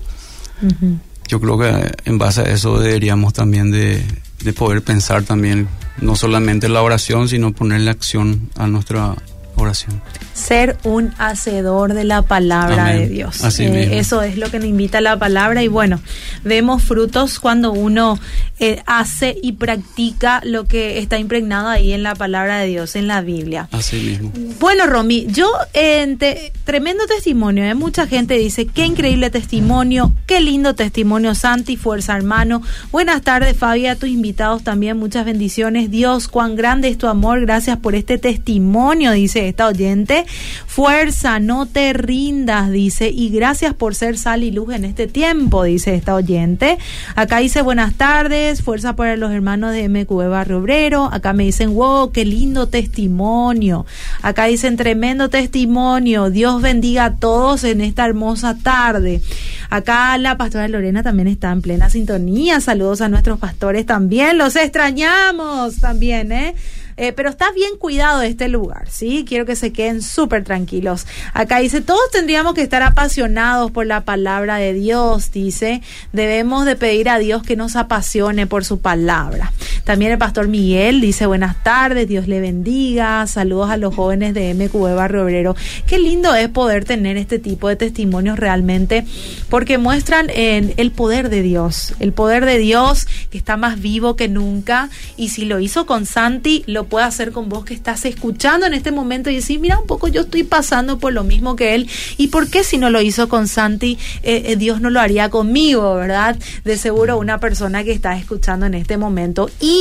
Yo 1.27 1.40
creo 1.40 1.59
que 1.59 1.93
en 2.05 2.19
base 2.19 2.43
a 2.43 2.45
eso 2.45 2.79
deberíamos 2.79 3.33
también 3.33 3.71
de, 3.71 4.05
de 4.42 4.53
poder 4.53 4.83
pensar 4.83 5.22
también, 5.22 5.68
no 6.00 6.16
solamente 6.16 6.68
la 6.68 6.83
oración, 6.83 7.29
sino 7.29 7.53
ponerle 7.53 7.90
acción 7.90 8.50
a 8.57 8.66
nuestra 8.66 9.16
oración. 9.61 10.03
Ser 10.35 10.77
un 10.85 11.12
hacedor 11.18 11.94
de 11.94 12.05
la 12.05 12.23
palabra 12.23 12.87
de 12.87 13.09
Dios. 13.09 13.40
Eh, 13.61 13.99
eso 13.99 14.23
es 14.23 14.38
lo 14.38 14.51
que 14.51 14.59
nos 14.59 14.68
invita 14.68 15.01
la 15.01 15.18
palabra 15.18 15.62
y 15.62 15.68
bueno, 15.68 16.01
vemos 16.44 16.83
frutos 16.83 17.38
cuando 17.40 17.73
uno 17.73 18.18
eh, 18.59 18.83
hace 18.87 19.37
y 19.42 19.53
practica 19.53 20.40
lo 20.44 20.64
que 20.64 20.99
está 20.99 21.18
impregnado 21.18 21.68
ahí 21.68 21.92
en 21.92 22.03
la 22.03 22.14
palabra 22.14 22.59
de 22.59 22.68
Dios, 22.68 22.96
en 22.96 23.07
la 23.07 23.20
Biblia. 23.20 23.68
Así 23.73 23.96
mismo. 23.96 24.33
Bueno, 24.59 24.87
Romy, 24.87 25.27
yo 25.29 25.51
en 25.73 26.18
tremendo 26.64 27.07
testimonio, 27.07 27.64
¿eh? 27.64 27.75
mucha 27.75 28.07
gente 28.07 28.38
dice, 28.38 28.66
qué 28.66 28.87
increíble 28.87 29.31
testimonio, 29.31 30.12
qué 30.27 30.40
lindo 30.40 30.75
testimonio, 30.75 31.35
Santi, 31.35 31.77
fuerza 31.77 32.16
hermano. 32.16 32.62
Buenas 32.92 33.23
tardes, 33.23 33.57
Fabi, 33.57 33.87
a 33.87 33.96
tus 33.96 34.09
invitados 34.09 34.62
también, 34.62 34.99
muchas 34.99 35.25
bendiciones. 35.25 35.90
Dios, 35.90 36.29
cuán 36.29 36.57
grande 36.57 36.88
es 36.88 36.99
tu 36.99 37.07
amor, 37.07 37.40
gracias 37.40 37.79
por 37.79 37.94
este 37.94 38.18
testimonio, 38.18 39.12
dice 39.12 39.49
esta 39.50 39.66
oyente. 39.66 40.24
Fuerza, 40.66 41.38
no 41.40 41.66
te 41.66 41.92
rindas, 41.92 42.70
dice, 42.70 43.10
y 43.10 43.28
gracias 43.30 43.74
por 43.74 43.94
ser 43.94 44.16
sal 44.18 44.42
y 44.42 44.50
luz 44.50 44.74
en 44.74 44.84
este 44.84 45.06
tiempo, 45.06 45.64
dice 45.64 45.94
esta 45.94 46.14
oyente. 46.14 46.78
Acá 47.14 47.38
dice 47.38 47.62
buenas 47.62 47.94
tardes, 47.94 48.62
fuerza 48.62 48.96
para 48.96 49.16
los 49.16 49.30
hermanos 49.30 49.72
de 49.72 49.88
MQB 49.88 50.28
Barrio 50.28 50.58
Obrero. 50.58 51.10
Acá 51.12 51.32
me 51.32 51.44
dicen, 51.44 51.74
wow, 51.74 52.12
qué 52.12 52.24
lindo 52.24 52.68
testimonio. 52.68 53.86
Acá 54.22 54.46
dicen 54.46 54.76
tremendo 54.76 55.28
testimonio. 55.28 56.30
Dios 56.30 56.62
bendiga 56.62 57.04
a 57.04 57.16
todos 57.16 57.64
en 57.64 57.80
esta 57.80 58.06
hermosa 58.06 58.56
tarde. 58.56 59.20
Acá 59.68 60.16
la 60.18 60.36
pastora 60.36 60.68
Lorena 60.68 61.02
también 61.02 61.28
está 61.28 61.52
en 61.52 61.62
plena 61.62 61.90
sintonía. 61.90 62.60
Saludos 62.60 63.00
a 63.00 63.08
nuestros 63.08 63.38
pastores 63.38 63.86
también. 63.86 64.38
Los 64.38 64.56
extrañamos 64.56 65.76
también, 65.76 66.32
¿eh? 66.32 66.54
Eh, 67.00 67.14
pero 67.14 67.30
está 67.30 67.50
bien 67.52 67.78
cuidado 67.78 68.20
este 68.20 68.48
lugar, 68.48 68.90
¿sí? 68.90 69.24
Quiero 69.26 69.46
que 69.46 69.56
se 69.56 69.72
queden 69.72 70.02
súper 70.02 70.44
tranquilos. 70.44 71.06
Acá 71.32 71.60
dice, 71.60 71.80
todos 71.80 72.10
tendríamos 72.12 72.52
que 72.52 72.60
estar 72.60 72.82
apasionados 72.82 73.70
por 73.70 73.86
la 73.86 74.02
palabra 74.02 74.56
de 74.56 74.74
Dios, 74.74 75.32
dice. 75.32 75.80
Debemos 76.12 76.66
de 76.66 76.76
pedir 76.76 77.08
a 77.08 77.18
Dios 77.18 77.42
que 77.42 77.56
nos 77.56 77.74
apasione 77.74 78.46
por 78.46 78.66
su 78.66 78.80
palabra. 78.80 79.50
También 79.90 80.12
el 80.12 80.18
pastor 80.18 80.46
Miguel 80.46 81.00
dice, 81.00 81.26
buenas 81.26 81.64
tardes, 81.64 82.07
Dios 82.07 82.29
le 82.29 82.38
bendiga. 82.38 83.26
Saludos 83.26 83.70
a 83.70 83.76
los 83.76 83.92
jóvenes 83.92 84.35
de 84.35 84.55
MQB 84.55 84.94
Barrio 84.94 85.24
Obrero. 85.24 85.57
Qué 85.85 85.98
lindo 85.98 86.33
es 86.33 86.48
poder 86.48 86.85
tener 86.85 87.16
este 87.16 87.40
tipo 87.40 87.66
de 87.66 87.74
testimonios 87.74 88.38
realmente, 88.38 89.05
porque 89.48 89.79
muestran 89.79 90.31
en 90.33 90.74
el 90.76 90.92
poder 90.92 91.29
de 91.29 91.42
Dios, 91.42 91.94
el 91.98 92.12
poder 92.12 92.44
de 92.44 92.59
Dios 92.59 93.09
que 93.33 93.38
está 93.38 93.57
más 93.57 93.81
vivo 93.81 94.14
que 94.14 94.29
nunca. 94.29 94.90
Y 95.16 95.31
si 95.31 95.44
lo 95.44 95.59
hizo 95.59 95.87
con 95.87 96.07
Santi, 96.07 96.62
lo 96.68 96.85
puede 96.85 97.07
hacer 97.07 97.33
con 97.33 97.48
vos 97.48 97.64
que 97.64 97.74
estás 97.74 98.05
escuchando 98.05 98.66
en 98.66 98.74
este 98.74 98.92
momento 98.92 99.29
y 99.29 99.35
decir, 99.35 99.59
mira 99.59 99.76
un 99.76 99.88
poco, 99.88 100.07
yo 100.07 100.20
estoy 100.20 100.44
pasando 100.44 101.00
por 101.00 101.12
lo 101.12 101.24
mismo 101.24 101.57
que 101.57 101.74
él. 101.74 101.88
¿Y 102.16 102.29
por 102.29 102.48
qué 102.48 102.62
si 102.62 102.79
no 102.79 102.90
lo 102.90 103.00
hizo 103.00 103.29
con 103.29 103.48
Santi, 103.48 103.98
eh, 104.22 104.44
eh, 104.46 104.55
Dios 104.55 104.81
no 104.81 104.88
lo 104.88 105.00
haría 105.00 105.31
conmigo, 105.31 105.96
verdad? 105.96 106.38
De 106.62 106.79
seguro 106.79 107.18
una 107.18 107.40
persona 107.40 107.83
que 107.83 107.90
está 107.90 108.16
escuchando 108.16 108.66
en 108.66 108.74
este 108.74 108.96
momento. 108.96 109.50
Y 109.59 109.80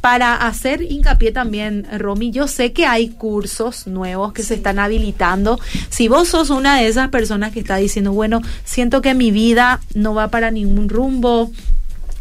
para 0.00 0.34
hacer 0.34 0.82
hincapié 0.82 1.32
también, 1.32 1.86
Romy, 1.98 2.30
yo 2.30 2.46
sé 2.46 2.72
que 2.72 2.86
hay 2.86 3.08
cursos 3.08 3.86
nuevos 3.86 4.32
que 4.32 4.42
se 4.42 4.54
están 4.54 4.78
habilitando. 4.78 5.58
Si 5.88 6.08
vos 6.08 6.28
sos 6.28 6.50
una 6.50 6.78
de 6.78 6.88
esas 6.88 7.08
personas 7.08 7.52
que 7.52 7.60
está 7.60 7.76
diciendo, 7.76 8.12
bueno, 8.12 8.42
siento 8.64 9.00
que 9.00 9.14
mi 9.14 9.30
vida 9.30 9.80
no 9.94 10.14
va 10.14 10.28
para 10.28 10.50
ningún 10.50 10.88
rumbo, 10.88 11.50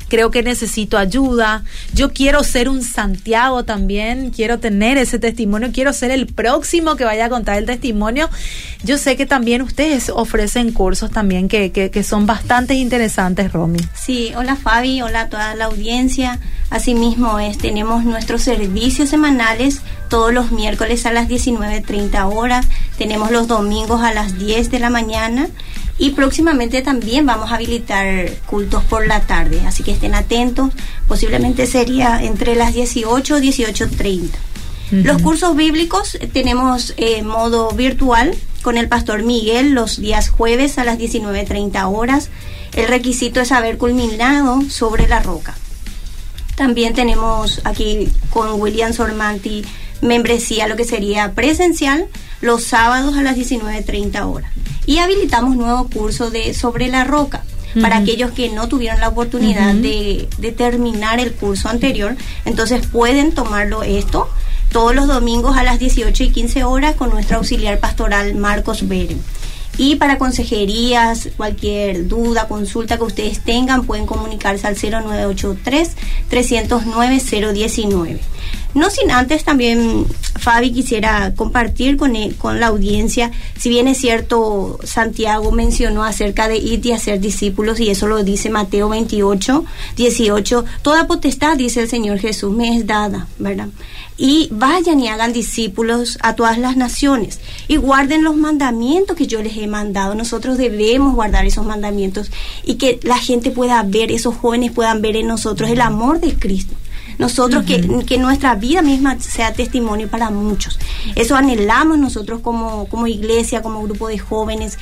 creo 0.07 0.31
que 0.31 0.43
necesito 0.43 0.97
ayuda, 0.97 1.63
yo 1.93 2.11
quiero 2.13 2.43
ser 2.43 2.69
un 2.69 2.83
Santiago 2.83 3.63
también, 3.63 4.31
quiero 4.31 4.59
tener 4.59 4.97
ese 4.97 5.19
testimonio, 5.19 5.71
quiero 5.73 5.93
ser 5.93 6.11
el 6.11 6.27
próximo 6.27 6.95
que 6.95 7.05
vaya 7.05 7.25
a 7.25 7.29
contar 7.29 7.57
el 7.57 7.65
testimonio. 7.65 8.29
Yo 8.83 8.97
sé 8.97 9.15
que 9.15 9.25
también 9.25 9.61
ustedes 9.61 10.09
ofrecen 10.09 10.71
cursos 10.71 11.11
también 11.11 11.47
que, 11.47 11.71
que, 11.71 12.03
son 12.03 12.25
bastante 12.25 12.73
interesantes, 12.73 13.51
Romy. 13.51 13.79
Sí, 13.93 14.33
hola 14.35 14.55
Fabi, 14.55 15.01
hola 15.01 15.21
a 15.21 15.29
toda 15.29 15.55
la 15.55 15.65
audiencia. 15.65 16.39
Asimismo, 16.69 17.39
es, 17.39 17.57
tenemos 17.57 18.03
nuestros 18.03 18.41
servicios 18.41 19.09
semanales 19.09 19.81
todos 20.09 20.33
los 20.33 20.51
miércoles 20.51 21.05
a 21.05 21.11
las 21.11 21.27
19.30 21.27 22.31
horas, 22.31 22.67
tenemos 22.97 23.31
los 23.31 23.47
domingos 23.47 24.01
a 24.01 24.13
las 24.13 24.37
10 24.37 24.69
de 24.69 24.79
la 24.79 24.89
mañana 24.89 25.47
y 25.97 26.11
próximamente 26.11 26.81
también 26.81 27.25
vamos 27.25 27.51
a 27.51 27.55
habilitar 27.55 28.31
cultos 28.47 28.83
por 28.83 29.07
la 29.07 29.21
tarde, 29.21 29.61
así 29.65 29.83
que 29.83 29.91
estén 29.91 30.15
atentos. 30.15 30.71
Posiblemente 31.07 31.67
sería 31.67 32.23
entre 32.23 32.55
las 32.55 32.73
18 32.73 33.39
y 33.39 33.49
18.30. 33.49 34.29
Los 34.91 35.21
cursos 35.23 35.55
bíblicos 35.55 36.15
eh, 36.15 36.29
tenemos 36.31 36.93
eh, 36.97 37.23
modo 37.23 37.71
virtual 37.71 38.35
con 38.61 38.77
el 38.77 38.87
pastor 38.87 39.23
Miguel 39.23 39.71
los 39.71 39.99
días 39.99 40.29
jueves 40.29 40.77
a 40.77 40.83
las 40.83 40.99
19.30 40.99 41.91
horas. 41.91 42.29
El 42.73 42.87
requisito 42.87 43.41
es 43.41 43.51
haber 43.51 43.77
culminado 43.77 44.61
sobre 44.69 45.07
la 45.07 45.19
roca. 45.19 45.55
También 46.55 46.93
tenemos 46.93 47.61
aquí 47.63 48.07
con 48.29 48.61
William 48.61 48.93
Sormanti 48.93 49.63
membresía, 50.01 50.67
lo 50.67 50.75
que 50.75 50.85
sería 50.85 51.33
presencial, 51.33 52.07
los 52.41 52.63
sábados 52.63 53.17
a 53.17 53.23
las 53.23 53.35
19.30 53.35 54.25
horas. 54.25 54.51
Y 54.85 54.99
habilitamos 54.99 55.55
nuevo 55.55 55.87
curso 55.87 56.29
de 56.29 56.53
sobre 56.53 56.87
la 56.87 57.03
roca. 57.03 57.43
Para 57.81 57.97
aquellos 57.97 58.31
que 58.31 58.49
no 58.49 58.67
tuvieron 58.67 58.99
la 58.99 59.07
oportunidad 59.07 59.73
de, 59.73 60.27
terminar 60.55 61.19
el 61.19 61.33
curso 61.33 61.69
anterior, 61.69 62.15
entonces 62.45 62.85
pueden 62.85 63.33
tomarlo 63.33 63.81
esto 63.81 64.29
todos 64.71 64.93
los 64.95 65.07
domingos 65.07 65.57
a 65.57 65.63
las 65.63 65.79
18 65.79 66.23
y 66.23 66.29
15 66.31 66.63
horas 66.63 66.95
con 66.95 67.09
nuestro 67.09 67.37
auxiliar 67.37 67.79
pastoral 67.79 68.35
Marcos 68.35 68.87
Beren. 68.87 69.19
Y 69.77 69.95
para 69.95 70.19
consejerías, 70.19 71.29
cualquier 71.35 72.07
duda, 72.07 72.47
consulta 72.47 72.97
que 72.97 73.03
ustedes 73.03 73.39
tengan, 73.39 73.85
pueden 73.85 74.05
comunicarse 74.05 74.67
al 74.67 74.75
0983 74.75 75.91
309 76.29 77.21
019. 77.53 78.19
No 78.73 78.89
sin 78.89 79.11
antes 79.11 79.43
también, 79.43 80.05
Fabi, 80.39 80.71
quisiera 80.71 81.33
compartir 81.35 81.95
con, 81.95 82.13
con 82.39 82.59
la 82.59 82.67
audiencia, 82.67 83.31
si 83.57 83.69
bien 83.69 83.87
es 83.87 83.99
cierto, 83.99 84.79
Santiago 84.83 85.51
mencionó 85.51 86.03
acerca 86.03 86.47
de 86.47 86.57
ir 86.57 86.83
y 86.83 86.91
hacer 86.91 87.19
discípulos, 87.19 87.79
y 87.79 87.89
eso 87.91 88.07
lo 88.07 88.23
dice 88.23 88.49
Mateo 88.49 88.89
28, 88.89 89.63
18, 89.95 90.65
toda 90.81 91.05
potestad, 91.05 91.55
dice 91.55 91.81
el 91.81 91.89
Señor 91.89 92.17
Jesús, 92.17 92.51
me 92.51 92.75
es 92.75 92.87
dada, 92.87 93.27
¿verdad? 93.37 93.69
Y 94.17 94.49
vayan 94.51 94.99
y 94.99 95.07
hagan 95.07 95.33
discípulos 95.33 96.17
a 96.21 96.35
todas 96.35 96.57
las 96.57 96.75
naciones 96.75 97.39
y 97.67 97.77
guarden 97.77 98.23
los 98.23 98.35
mandamientos 98.35 99.17
que 99.17 99.25
yo 99.27 99.41
les 99.41 99.57
he 99.57 99.65
mandado. 99.65 100.13
Nosotros 100.13 100.57
debemos 100.57 101.15
guardar 101.15 101.45
esos 101.45 101.65
mandamientos 101.65 102.31
y 102.63 102.75
que 102.75 102.99
la 103.01 103.17
gente 103.17 103.49
pueda 103.49 103.81
ver, 103.81 104.11
esos 104.11 104.35
jóvenes 104.35 104.71
puedan 104.71 105.01
ver 105.01 105.15
en 105.15 105.27
nosotros 105.27 105.69
el 105.69 105.81
amor 105.81 106.19
de 106.19 106.35
Cristo 106.35 106.75
nosotros 107.23 107.63
que, 107.63 108.05
que, 108.05 108.17
nuestra 108.17 108.55
vida 108.55 108.81
misma 108.81 109.19
sea 109.19 109.53
testimonio 109.53 110.07
para 110.07 110.29
muchos. 110.29 110.79
Eso 111.15 111.35
anhelamos 111.35 111.97
nosotros 111.97 112.41
como, 112.41 112.85
como 112.87 113.07
iglesia, 113.07 113.61
como 113.61 113.81
grupo 113.81 114.07
de 114.07 114.19
jóvenes. 114.19 114.77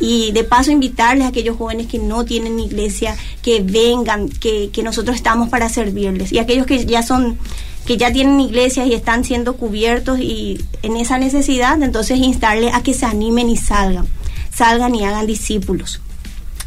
Y 0.00 0.32
de 0.32 0.42
paso 0.42 0.72
invitarles 0.72 1.24
a 1.24 1.28
aquellos 1.28 1.56
jóvenes 1.56 1.86
que 1.86 2.00
no 2.00 2.24
tienen 2.24 2.58
iglesia, 2.58 3.16
que 3.42 3.60
vengan, 3.60 4.28
que, 4.28 4.70
que 4.72 4.82
nosotros 4.82 5.14
estamos 5.14 5.48
para 5.48 5.68
servirles. 5.68 6.32
Y 6.32 6.38
aquellos 6.38 6.66
que 6.66 6.84
ya 6.84 7.02
son 7.02 7.38
que 7.86 7.96
ya 7.96 8.12
tienen 8.12 8.40
iglesias 8.40 8.86
y 8.86 8.94
están 8.94 9.24
siendo 9.24 9.56
cubiertos 9.56 10.18
y 10.18 10.64
en 10.82 10.96
esa 10.96 11.18
necesidad, 11.18 11.80
entonces 11.82 12.18
instarles 12.18 12.74
a 12.74 12.82
que 12.82 12.94
se 12.94 13.04
animen 13.04 13.50
y 13.50 13.56
salgan, 13.58 14.06
salgan 14.50 14.94
y 14.94 15.04
hagan 15.04 15.26
discípulos. 15.26 16.00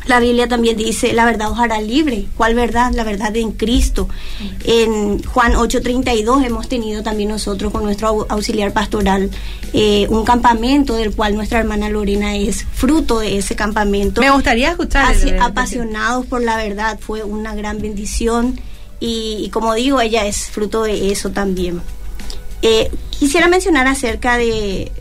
La 0.07 0.19
Biblia 0.19 0.47
también 0.47 0.77
dice, 0.77 1.13
la 1.13 1.25
verdad 1.25 1.51
os 1.51 1.59
hará 1.59 1.81
libre. 1.81 2.27
¿Cuál 2.35 2.55
verdad? 2.55 2.91
La 2.93 3.03
verdad 3.03 3.35
en 3.35 3.51
Cristo. 3.51 4.07
En 4.63 5.21
Juan 5.23 5.53
8:32 5.53 6.45
hemos 6.45 6.67
tenido 6.67 7.03
también 7.03 7.29
nosotros 7.29 7.71
con 7.71 7.83
nuestro 7.83 8.25
auxiliar 8.29 8.71
pastoral 8.73 9.29
eh, 9.73 10.07
un 10.09 10.23
campamento 10.23 10.95
del 10.95 11.13
cual 11.13 11.35
nuestra 11.35 11.59
hermana 11.59 11.89
Lorena 11.89 12.35
es 12.35 12.65
fruto 12.73 13.19
de 13.19 13.37
ese 13.37 13.55
campamento. 13.55 14.21
Me 14.21 14.31
gustaría 14.31 14.71
escuchar. 14.71 15.15
apasionados 15.41 16.25
por 16.25 16.41
la 16.41 16.57
verdad, 16.57 16.97
fue 16.99 17.23
una 17.23 17.53
gran 17.53 17.79
bendición 17.79 18.59
y, 18.99 19.49
como 19.51 19.73
digo, 19.73 20.01
ella 20.01 20.25
es 20.25 20.47
fruto 20.49 20.83
de 20.83 21.11
eso 21.11 21.31
también. 21.31 21.81
Eh, 22.61 22.89
quisiera 23.11 23.47
mencionar 23.47 23.87
acerca 23.87 24.37
de 24.37 24.91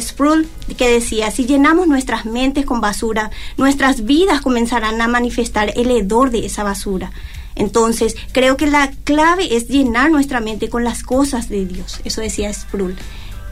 Sproul 0.00 0.48
que 0.76 0.88
decía, 0.88 1.30
si 1.30 1.46
llenamos 1.46 1.86
nuestras 1.86 2.26
mentes 2.26 2.66
con 2.66 2.80
basura, 2.80 3.30
nuestras 3.56 4.04
vidas 4.04 4.40
comenzarán 4.40 5.00
a 5.00 5.08
manifestar 5.08 5.72
el 5.76 5.90
hedor 5.90 6.30
de 6.30 6.46
esa 6.46 6.64
basura. 6.64 7.12
Entonces, 7.56 8.16
creo 8.32 8.56
que 8.56 8.66
la 8.66 8.90
clave 9.04 9.56
es 9.56 9.68
llenar 9.68 10.10
nuestra 10.10 10.40
mente 10.40 10.68
con 10.68 10.84
las 10.84 11.02
cosas 11.02 11.48
de 11.48 11.66
Dios. 11.66 12.00
Eso 12.04 12.20
decía 12.20 12.52
Sproul. 12.52 12.96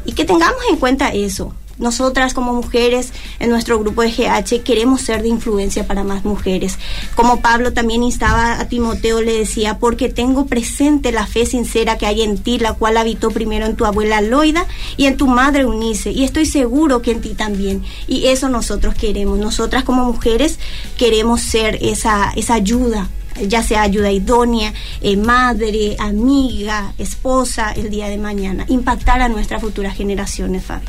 Y 0.05 0.13
que 0.13 0.25
tengamos 0.25 0.61
en 0.69 0.77
cuenta 0.77 1.13
eso. 1.13 1.55
Nosotras 1.79 2.35
como 2.35 2.53
mujeres 2.53 3.13
en 3.39 3.51
nuestro 3.51 3.79
grupo 3.79 4.03
de 4.03 4.11
GH 4.11 4.63
queremos 4.63 5.01
ser 5.01 5.23
de 5.23 5.29
influencia 5.29 5.87
para 5.87 6.05
más 6.05 6.25
mujeres. 6.25 6.79
Como 7.15 7.41
Pablo 7.41 7.73
también 7.73 8.03
instaba 8.03 8.61
a 8.61 8.69
Timoteo, 8.69 9.21
le 9.21 9.39
decía, 9.39 9.79
porque 9.79 10.09
tengo 10.09 10.47
presente 10.47 11.13
la 11.13 11.27
fe 11.27 11.47
sincera 11.47 11.99
que 11.99 12.07
hay 12.07 12.23
en 12.23 12.39
ti, 12.39 12.59
la 12.59 12.75
cual 12.75 12.97
habitó 12.97 13.31
primero 13.31 13.67
en 13.67 13.77
tu 13.77 13.85
abuela 13.85 14.21
Loida 14.21 14.67
y 14.97 15.07
en 15.07 15.17
tu 15.17 15.27
madre 15.27 15.65
Unice, 15.65 16.11
y 16.13 16.25
estoy 16.25 16.47
seguro 16.47 17.03
que 17.03 17.13
en 17.13 17.21
ti 17.21 17.31
también. 17.31 17.83
Y 18.07 18.27
eso 18.27 18.49
nosotros 18.49 18.95
queremos. 18.95 19.39
Nosotras 19.39 19.85
como 19.85 20.05
mujeres 20.05 20.59
queremos 20.97 21.41
ser 21.41 21.79
esa, 21.81 22.33
esa 22.37 22.55
ayuda 22.55 23.09
ya 23.49 23.63
sea 23.63 23.83
ayuda 23.83 24.11
idónea, 24.11 24.73
eh, 25.01 25.17
madre, 25.17 25.97
amiga, 25.99 26.93
esposa, 26.99 27.73
el 27.73 27.91
día 27.91 28.09
de 28.09 28.19
mañana, 28.19 28.65
impactar 28.69 29.21
a 29.23 29.29
nuestras 29.29 29.61
futuras 29.61 29.97
generaciones, 29.97 30.65
Fabi. 30.65 30.85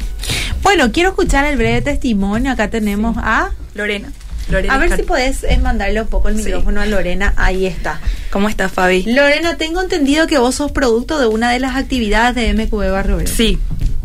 Bueno, 0.62 0.92
quiero 0.92 1.10
escuchar 1.10 1.46
el 1.46 1.58
breve 1.58 1.82
testimonio. 1.82 2.52
Acá 2.52 2.70
tenemos 2.70 3.18
a 3.18 3.52
Lorena. 3.76 4.12
a 4.70 4.78
ver 4.78 4.96
si 4.96 5.04
podés 5.04 5.44
eh, 5.44 5.58
mandarle 5.62 6.02
un 6.02 6.08
poco 6.08 6.30
el 6.30 6.36
micrófono 6.36 6.82
a 6.82 6.86
Lorena. 6.86 7.34
Ahí 7.38 7.66
está. 7.66 8.00
¿Cómo 8.32 8.50
estás, 8.50 8.72
Fabi? 8.72 9.04
Lorena, 9.04 9.58
tengo 9.58 9.82
entendido 9.82 10.28
que 10.28 10.38
vos 10.38 10.56
sos 10.56 10.72
producto 10.72 11.20
de 11.20 11.28
una 11.28 11.52
de 11.52 11.60
las 11.60 11.76
actividades 11.76 12.36
de 12.36 12.54
MQB 12.54 12.92
Barrio 12.92 13.20
Sí. 13.28 13.58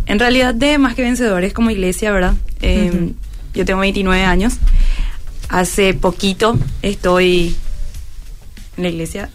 en 0.07 0.19
realidad 0.19 0.55
de 0.55 0.79
Más 0.79 0.95
que 0.95 1.03
Vencedores 1.03 1.53
como 1.53 1.71
iglesia, 1.71 2.11
¿verdad? 2.13 2.35
Eh, 2.61 3.13
Yo 3.55 3.65
tengo 3.65 3.81
29 3.81 4.25
años. 4.25 4.55
Hace 5.49 5.95
poquito 5.95 6.59
estoy 6.83 7.57
en 8.79 8.85
la 8.85 8.89
iglesia. 8.89 9.29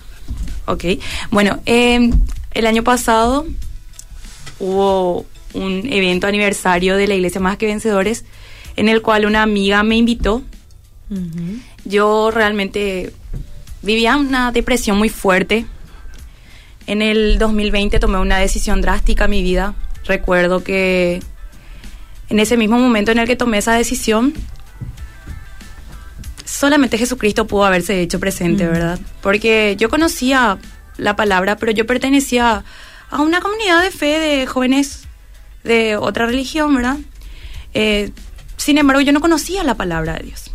Ok. 0.66 0.86
Bueno, 1.30 1.60
eh, 1.66 2.10
el 2.54 2.66
año 2.66 2.84
pasado 2.84 3.46
hubo 4.60 5.26
un 5.54 5.84
evento 5.92 6.26
aniversario 6.26 6.98
de 6.98 7.08
la 7.08 7.14
iglesia 7.14 7.40
Más 7.40 7.58
que 7.58 7.68
Vencedores 7.68 8.26
en 8.76 8.90
el 8.90 9.02
cual 9.02 9.26
una 9.26 9.44
amiga 9.44 9.84
me 9.84 9.98
invitó. 9.98 10.42
Yo 11.86 12.32
realmente 12.32 13.14
vivía 13.84 14.18
una 14.18 14.52
depresión 14.52 14.98
muy 14.98 15.10
fuerte. 15.10 15.68
En 16.88 17.02
el 17.02 17.38
2020 17.38 18.00
tomé 18.00 18.18
una 18.18 18.40
decisión 18.40 18.82
drástica 18.82 19.26
en 19.26 19.32
mi 19.32 19.44
vida. 19.44 19.76
Recuerdo 20.06 20.64
que 20.64 21.22
en 22.30 22.40
ese 22.40 22.58
mismo 22.58 22.80
momento 22.80 23.12
en 23.12 23.20
el 23.20 23.28
que 23.28 23.36
tomé 23.36 23.60
esa 23.60 23.74
decisión, 23.74 24.34
solamente 26.54 27.00
Jesucristo 27.00 27.48
pudo 27.48 27.66
haberse 27.66 28.00
hecho 28.02 28.20
presente, 28.20 28.68
¿verdad? 28.68 29.00
Porque 29.22 29.76
yo 29.80 29.90
conocía 29.90 30.60
la 30.98 31.16
palabra, 31.16 31.58
pero 31.58 31.72
yo 31.72 31.88
pertenecía 31.88 32.64
a 33.10 33.22
una 33.22 33.42
comunidad 33.42 33.82
de 33.82 33.90
fe 33.90 34.20
de 34.20 34.46
jóvenes 34.46 35.08
de 35.64 35.98
otra 35.98 36.28
religión, 36.28 36.76
¿verdad? 36.76 36.98
Eh, 37.74 38.12
sin 38.56 38.78
embargo, 38.78 39.02
yo 39.02 39.12
no 39.14 39.20
conocía 39.20 39.64
la 39.64 39.74
palabra 39.76 40.14
de 40.14 40.26
Dios. 40.26 40.52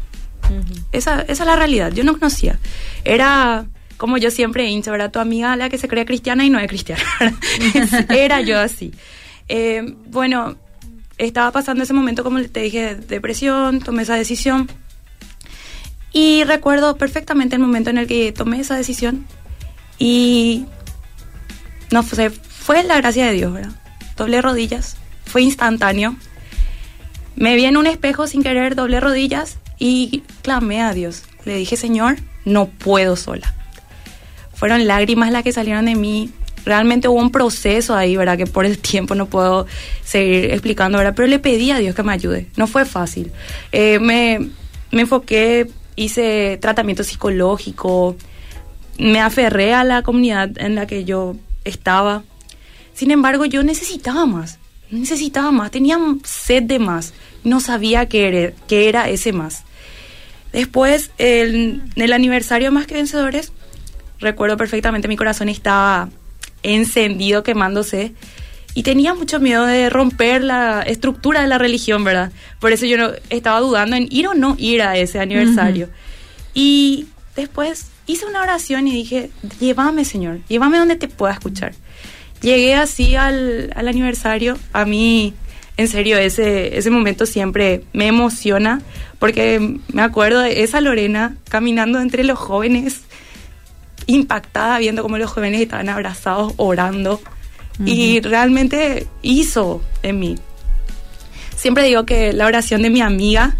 esa, 0.92 1.22
esa, 1.22 1.42
es 1.42 1.46
la 1.46 1.56
realidad, 1.56 1.92
yo 1.92 2.04
no 2.04 2.12
conocía. 2.12 2.61
Era 3.04 3.66
como 3.96 4.18
yo 4.18 4.30
siempre 4.30 4.68
hincha, 4.68 4.92
¿verdad? 4.92 5.11
Tu 5.11 5.18
amiga 5.18 5.56
la 5.56 5.68
que 5.68 5.78
se 5.78 5.88
cree 5.88 6.06
cristiana 6.06 6.44
y 6.44 6.50
no 6.50 6.61
es 6.61 6.68
cristiana. 6.68 7.02
Era 8.08 8.40
yo 8.40 8.61
así. 8.61 8.92
Eh, 9.48 9.96
bueno, 10.06 10.56
estaba 11.16 11.50
pasando 11.50 11.82
ese 11.82 11.92
momento, 11.92 12.22
como 12.22 12.40
te 12.40 12.61
dije, 12.61 12.94
depresión, 12.94 13.80
tomé 13.80 14.02
esa 14.04 14.14
decisión. 14.14 14.68
Y 16.12 16.44
recuerdo 16.44 16.97
perfectamente 16.97 17.57
el 17.57 17.62
momento 17.62 17.90
en 17.90 17.99
el 17.99 18.07
que 18.07 18.33
tomé 18.33 18.61
esa 18.61 18.77
decisión. 18.77 19.27
Y 19.99 20.66
no 21.90 22.03
fue, 22.03 22.31
fue 22.31 22.83
la 22.85 22.97
gracia 22.97 23.27
de 23.27 23.33
Dios, 23.33 23.53
¿verdad? 23.53 23.73
Doble 24.16 24.42
rodillas, 24.42 24.97
fue 25.25 25.42
instantáneo. 25.42 26.16
Me 27.37 27.55
vi 27.55 27.66
en 27.66 27.77
un 27.77 27.87
espejo 27.87 28.27
sin 28.27 28.42
querer, 28.42 28.75
doble 28.75 29.01
rodillas 29.01 29.59
y 29.79 30.23
clamé 30.42 30.83
a 30.83 30.92
Dios. 30.92 31.23
Le 31.44 31.57
dije, 31.57 31.77
Señor, 31.77 32.16
no 32.44 32.66
puedo 32.66 33.16
sola. 33.16 33.55
Fueron 34.55 34.87
lágrimas 34.87 35.31
las 35.31 35.44
que 35.44 35.53
salieron 35.53 35.85
de 35.85 35.94
mí. 35.94 36.31
Realmente 36.64 37.07
hubo 37.09 37.21
un 37.21 37.31
proceso 37.31 37.94
ahí, 37.94 38.16
¿verdad? 38.16 38.37
Que 38.37 38.47
por 38.47 38.66
el 38.66 38.79
tiempo 38.79 39.14
no 39.14 39.27
puedo 39.27 39.66
seguir 40.05 40.47
explicando, 40.47 40.99
¿verdad? 40.99 41.14
Pero 41.14 41.29
le 41.29 41.38
pedí 41.38 41.71
a 41.71 41.79
Dios 41.79 41.94
que 41.94 42.03
me 42.03 42.12
ayude. 42.12 42.49
No 42.57 42.66
fue 42.66 42.85
fácil. 42.85 43.31
Eh, 43.71 44.01
me, 44.01 44.51
me 44.90 45.03
enfoqué, 45.03 45.71
hice 45.98 46.58
tratamiento 46.61 47.02
psicológico, 47.04 48.16
me 48.98 49.20
aferré 49.20 49.74
a 49.74 49.84
la 49.84 50.02
comunidad 50.02 50.50
en 50.58 50.74
la 50.74 50.87
que 50.87 51.04
yo 51.04 51.37
estaba. 51.64 52.22
Sin 52.94 53.11
embargo, 53.11 53.44
yo 53.44 53.62
necesitaba 53.62 54.26
más, 54.26 54.58
necesitaba 54.90 55.50
más, 55.52 55.70
tenía 55.70 55.98
sed 56.24 56.62
de 56.62 56.78
más, 56.78 57.14
no 57.44 57.61
sabía 57.61 58.06
qué 58.06 58.28
era, 58.28 58.52
qué 58.66 58.88
era 58.88 59.08
ese 59.08 59.32
más. 59.32 59.64
Después, 60.52 61.11
el, 61.18 61.82
el 61.96 62.12
aniversario 62.12 62.72
Más 62.72 62.87
que 62.87 62.94
Vencedores, 62.94 63.52
recuerdo 64.18 64.56
perfectamente, 64.56 65.06
mi 65.06 65.16
corazón 65.16 65.48
estaba 65.48 66.08
encendido, 66.62 67.42
quemándose, 67.42 68.14
y 68.74 68.83
tenía 68.83 69.14
mucho 69.14 69.40
miedo 69.40 69.66
de 69.66 69.90
romper 69.90 70.44
la 70.44 70.83
estructura 70.83 71.42
de 71.42 71.48
la 71.48 71.59
religión, 71.59 72.04
¿verdad? 72.04 72.33
Por 72.61 72.72
eso 72.72 72.87
yo 72.87 72.96
no, 72.96 73.11
estaba 73.31 73.61
dudando 73.61 73.96
en 73.96 74.07
ir 74.11 74.28
o 74.28 74.35
no 74.35 74.54
ir 74.59 74.83
a 74.83 74.96
ese 74.96 75.18
aniversario. 75.18 75.87
Uh 75.87 75.88
-huh. 75.88 76.50
Y 76.54 77.07
después 77.35 77.87
hice 78.07 78.26
una 78.26 78.42
oración 78.42 78.88
y 78.88 78.92
dije, 78.92 79.31
llévame, 79.61 80.04
Señor, 80.04 80.40
llévame 80.48 80.78
donde 80.78 80.96
te 80.96 81.09
pueda 81.09 81.33
escuchar. 81.35 81.74
Llegué 82.40 82.74
así 82.74 83.16
al, 83.16 83.72
al 83.74 83.88
aniversario, 83.88 84.57
a 84.72 84.85
mí, 84.85 85.35
en 85.76 85.88
serio, 85.88 86.18
ese, 86.18 86.78
ese 86.78 86.90
momento 86.90 87.26
siempre 87.26 87.85
me 87.92 88.07
emociona, 88.07 88.81
porque 89.18 89.78
me 89.92 90.02
acuerdo 90.02 90.40
de 90.40 90.62
esa 90.62 90.81
Lorena 90.81 91.37
caminando 91.48 92.00
entre 92.00 92.24
los 92.24 92.38
jóvenes, 92.38 93.02
impactada 94.07 94.78
viendo 94.78 95.02
cómo 95.02 95.18
los 95.18 95.31
jóvenes 95.31 95.61
estaban 95.61 95.88
abrazados, 95.88 96.54
orando, 96.57 97.20
uh 97.79 97.83
-huh. 97.83 97.88
y 97.88 98.21
realmente 98.21 99.07
hizo 99.23 99.83
en 100.03 100.19
mí. 100.19 100.37
Siempre 101.57 101.85
digo 101.85 102.05
que 102.05 102.33
la 102.33 102.47
oración 102.47 102.83
de 102.83 102.91
mi 102.91 103.01
amiga, 103.01 103.57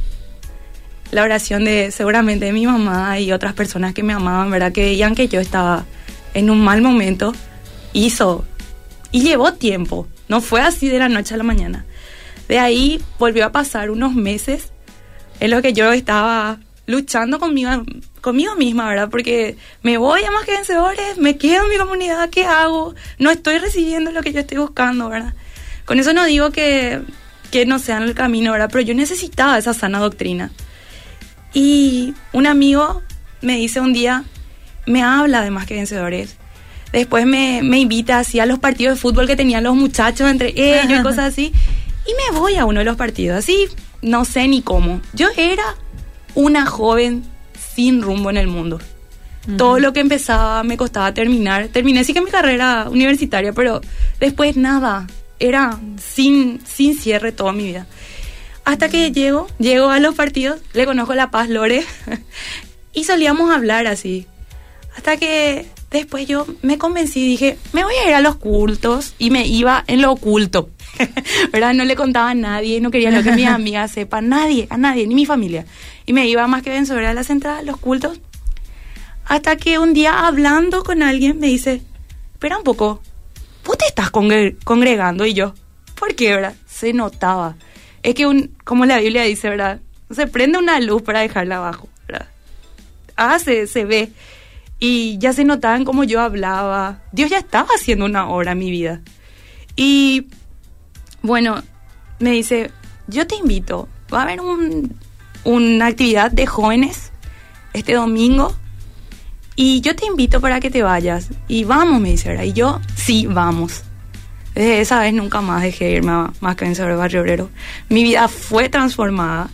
la 1.11 1.23
oración 1.23 1.65
de 1.65 1.91
seguramente 1.91 2.47
de 2.47 2.53
mi 2.53 2.67
mamá 2.67 3.19
y 3.19 3.33
otras 3.33 3.55
personas 3.55 3.95
que 3.95 4.03
me 4.03 4.13
amaban, 4.13 4.51
¿verdad? 4.51 4.73
Que 4.73 4.83
veían 4.83 5.15
que 5.15 5.29
yo 5.29 5.41
estaba 5.41 5.85
en 6.35 6.51
un 6.51 6.61
mal 6.61 6.83
momento, 6.83 7.35
hizo 7.93 8.45
y 9.11 9.23
llevó 9.23 9.55
tiempo, 9.55 10.07
no 10.29 10.41
fue 10.41 10.61
así 10.61 10.89
de 10.89 10.99
la 10.99 11.09
noche 11.09 11.35
a 11.35 11.39
la 11.39 11.45
mañana. 11.45 11.87
De 12.49 12.59
ahí 12.59 13.03
volvió 13.19 13.47
a 13.47 13.53
pasar 13.53 13.91
unos 13.91 14.15
meses 14.15 14.73
en 15.41 15.51
los 15.51 15.63
que 15.63 15.73
yo 15.73 15.93
estaba 15.93 16.59
luchando 16.89 17.39
conmigo, 17.39 17.71
conmigo 18.23 18.57
misma, 18.57 18.89
¿verdad? 18.89 19.11
Porque 19.11 19.59
me 19.83 19.99
voy 19.99 20.25
a 20.25 20.31
más 20.31 20.47
que 20.47 20.53
vencedores, 20.53 21.19
me 21.19 21.37
quedo 21.37 21.65
en 21.65 21.71
mi 21.71 21.77
comunidad, 21.77 22.31
¿qué 22.31 22.45
hago? 22.45 22.95
No 23.19 23.31
estoy 23.31 23.59
recibiendo 23.59 24.11
lo 24.11 24.23
que 24.23 24.33
yo 24.33 24.41
estoy 24.41 24.57
buscando, 24.57 25.11
¿verdad? 25.11 25.35
Con 25.85 26.01
eso 26.01 26.15
no 26.15 26.25
digo 26.25 26.51
que, 26.51 27.03
que 27.51 27.67
no 27.67 27.79
sean 27.79 28.05
el 28.05 28.15
camino, 28.15 28.53
¿verdad? 28.53 28.71
Pero 28.73 28.81
yo 28.81 28.95
necesitaba 28.95 29.59
esa 29.59 29.75
sana 29.75 29.99
doctrina. 29.99 30.51
Y 31.53 32.15
un 32.33 32.47
amigo 32.47 33.03
me 33.43 33.57
dice 33.57 33.81
un 33.81 33.93
día, 33.93 34.25
me 34.87 35.03
habla 35.03 35.43
de 35.43 35.51
más 35.51 35.67
que 35.67 35.75
vencedores. 35.75 36.37
Después 36.91 37.27
me, 37.27 37.61
me 37.63 37.81
invita 37.81 38.19
así 38.19 38.41
a 38.41 38.47
los 38.47 38.59
partidos 38.59 38.95
de 38.95 39.01
fútbol 39.03 39.27
que 39.27 39.37
tenían 39.37 39.63
los 39.63 39.77
muchachos 39.77 40.31
entre 40.31 40.55
ellos 40.57 41.01
y 41.01 41.03
cosas 41.03 41.27
así. 41.27 41.53
Y 42.07 42.33
me 42.33 42.39
voy 42.39 42.57
a 42.57 42.65
uno 42.65 42.79
de 42.79 42.87
los 42.87 42.97
partidos, 42.97 43.37
así 43.41 43.69
no 44.01 44.25
sé 44.25 44.49
ni 44.49 44.63
cómo. 44.63 45.03
Yo 45.13 45.29
era 45.37 45.77
una 46.39 46.67
joven 46.67 47.25
sin 47.75 48.01
rumbo 48.01 48.31
en 48.31 48.37
el 48.37 48.47
mundo. 48.47 48.77
Uh 48.77 49.51
-huh. 49.51 49.57
Todo 49.57 49.81
lo 49.81 49.93
que 49.93 49.99
empezaba 49.99 50.63
me 50.63 50.77
costaba 50.77 51.13
terminar. 51.13 51.67
Terminé 51.69 52.05
sí 52.05 52.15
que 52.15 52.21
mi 52.21 52.31
carrera 52.31 52.87
universitaria, 52.89 53.53
pero 53.53 53.81
después 54.21 54.57
nada. 54.57 55.09
Era 55.41 55.79
sin, 55.97 56.61
sin 56.65 56.97
cierre 56.97 57.33
toda 57.33 57.53
mi 57.53 57.65
vida. 57.65 57.87
Hasta 58.65 58.89
que 58.89 59.11
llego, 59.11 59.49
llego 59.59 59.91
a 59.91 59.99
los 59.99 60.15
partidos, 60.15 60.61
le 60.75 60.85
conozco 60.85 61.15
La 61.15 61.31
Paz 61.31 61.49
Lore 61.49 61.85
y 62.93 63.05
solíamos 63.05 63.51
hablar 63.51 63.87
así. 63.87 64.27
Hasta 64.97 65.17
que 65.17 65.67
después 65.91 66.29
yo 66.29 66.47
me 66.63 66.77
convencí, 66.77 67.25
dije, 67.27 67.57
me 67.73 67.83
voy 67.83 67.95
a 67.95 68.09
ir 68.09 68.15
a 68.15 68.21
los 68.21 68.37
cultos 68.37 69.15
y 69.19 69.31
me 69.31 69.47
iba 69.47 69.85
en 69.87 70.03
lo 70.03 70.13
oculto. 70.13 70.71
¿Verdad? 71.53 71.75
No 71.75 71.85
le 71.85 71.97
contaba 71.97 72.31
a 72.31 72.35
nadie, 72.35 72.81
no 72.81 72.91
quería 72.91 73.11
lo 73.11 73.23
que 73.23 73.33
mis 73.33 73.47
amigas 73.49 73.91
sepan, 73.91 74.29
nadie, 74.29 74.67
a 74.71 74.77
nadie, 74.77 75.07
ni 75.07 75.15
mi 75.15 75.27
familia. 75.27 75.67
Y 76.07 76.13
me 76.13 76.27
iba 76.27 76.47
más 76.47 76.63
que 76.63 76.71
bien 76.71 76.87
sobre 76.87 77.13
las 77.15 77.31
entradas, 77.31 77.65
los 77.65 77.77
cultos. 77.79 78.21
Hasta 79.25 79.57
que 79.57 79.79
un 79.79 79.93
día 79.93 80.27
hablando 80.27 80.83
con 80.83 81.03
alguien 81.03 81.39
me 81.39 81.49
dice, 81.49 81.83
espera 82.33 82.57
un 82.57 82.65
poco, 82.65 83.03
vos 83.65 83.77
te 83.77 83.87
estás 83.87 84.11
congre 84.11 84.57
congregando 84.65 85.27
y 85.27 85.35
yo, 85.35 85.55
¿por 85.99 86.15
qué, 86.15 86.35
verdad? 86.35 86.55
Se 86.67 86.93
notaba. 86.93 87.57
Es 88.03 88.15
que, 88.15 88.27
un, 88.27 88.57
como 88.65 88.87
la 88.87 88.99
Biblia 88.99 89.25
dice, 89.25 89.51
¿verdad? 89.51 89.81
Se 90.11 90.27
prende 90.27 90.59
una 90.59 90.81
luz 90.81 91.03
para 91.03 91.21
dejarla 91.21 91.57
abajo, 91.57 91.89
¿verdad? 92.07 92.29
Ah, 93.17 93.39
se, 93.39 93.67
se 93.67 93.85
ve. 93.85 94.11
Y 94.81 95.19
ya 95.19 95.33
se 95.33 95.45
notaban 95.45 95.85
como 95.85 96.05
yo 96.05 96.21
hablaba. 96.21 97.03
Dios 97.13 97.31
ya 97.31 97.39
estaba 97.39 97.69
haciendo 97.75 98.05
una 98.05 98.29
obra 98.29 98.53
en 98.53 98.59
mi 98.59 98.71
vida. 98.71 99.01
Y 99.77 100.29
bueno, 101.23 101.63
me 102.19 102.31
dice, 102.31 102.71
yo 103.07 103.27
te 103.27 103.37
invito, 103.37 103.89
va 104.13 104.21
a 104.21 104.23
haber 104.23 104.41
un, 104.41 104.97
una 105.45 105.87
actividad 105.87 106.31
de 106.31 106.47
jóvenes 106.47 107.13
este 107.73 107.95
domingo 107.95 108.55
y 109.61 109.81
yo 109.81 109.97
te 109.97 110.07
invito 110.07 110.41
para 110.41 110.61
que 110.61 110.71
te 110.71 110.83
vayas. 110.83 111.31
Y 111.49 111.65
vamos, 111.65 112.01
me 112.01 112.11
dice, 112.11 112.29
¿verdad? 112.29 112.45
Y 112.45 112.53
yo, 112.53 112.81
sí, 112.95 113.27
vamos. 113.27 113.83
Desde 114.55 114.81
esa 114.81 115.01
vez 115.01 115.13
nunca 115.13 115.41
más 115.41 115.63
dejé 115.63 115.87
de 115.87 115.91
irme 115.95 116.13
a, 116.13 116.33
más 116.41 116.55
que 116.55 116.65
en 116.65 116.77
sobre 116.77 116.95
Barrio 116.95 117.23
Obrero. 117.23 117.51
Mi 117.89 118.03
vida 118.05 118.29
fue 118.29 118.69
transformada. 118.69 119.51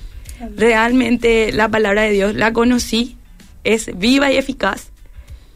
Realmente 0.56 1.52
la 1.52 1.70
palabra 1.70 2.02
de 2.02 2.10
Dios 2.10 2.34
la 2.34 2.52
conocí, 2.52 3.16
es 3.64 3.96
viva 3.98 4.30
y 4.30 4.36
eficaz. 4.36 4.90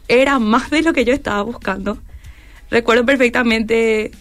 Era 0.07 0.39
más 0.39 0.71
de 0.71 0.81
lo 0.81 0.93
que 0.93 1.05
yo 1.05 1.13
estaba 1.13 1.43
buscando. 1.43 1.99
Recuerdo 2.71 3.05
perfectamente 3.05 4.11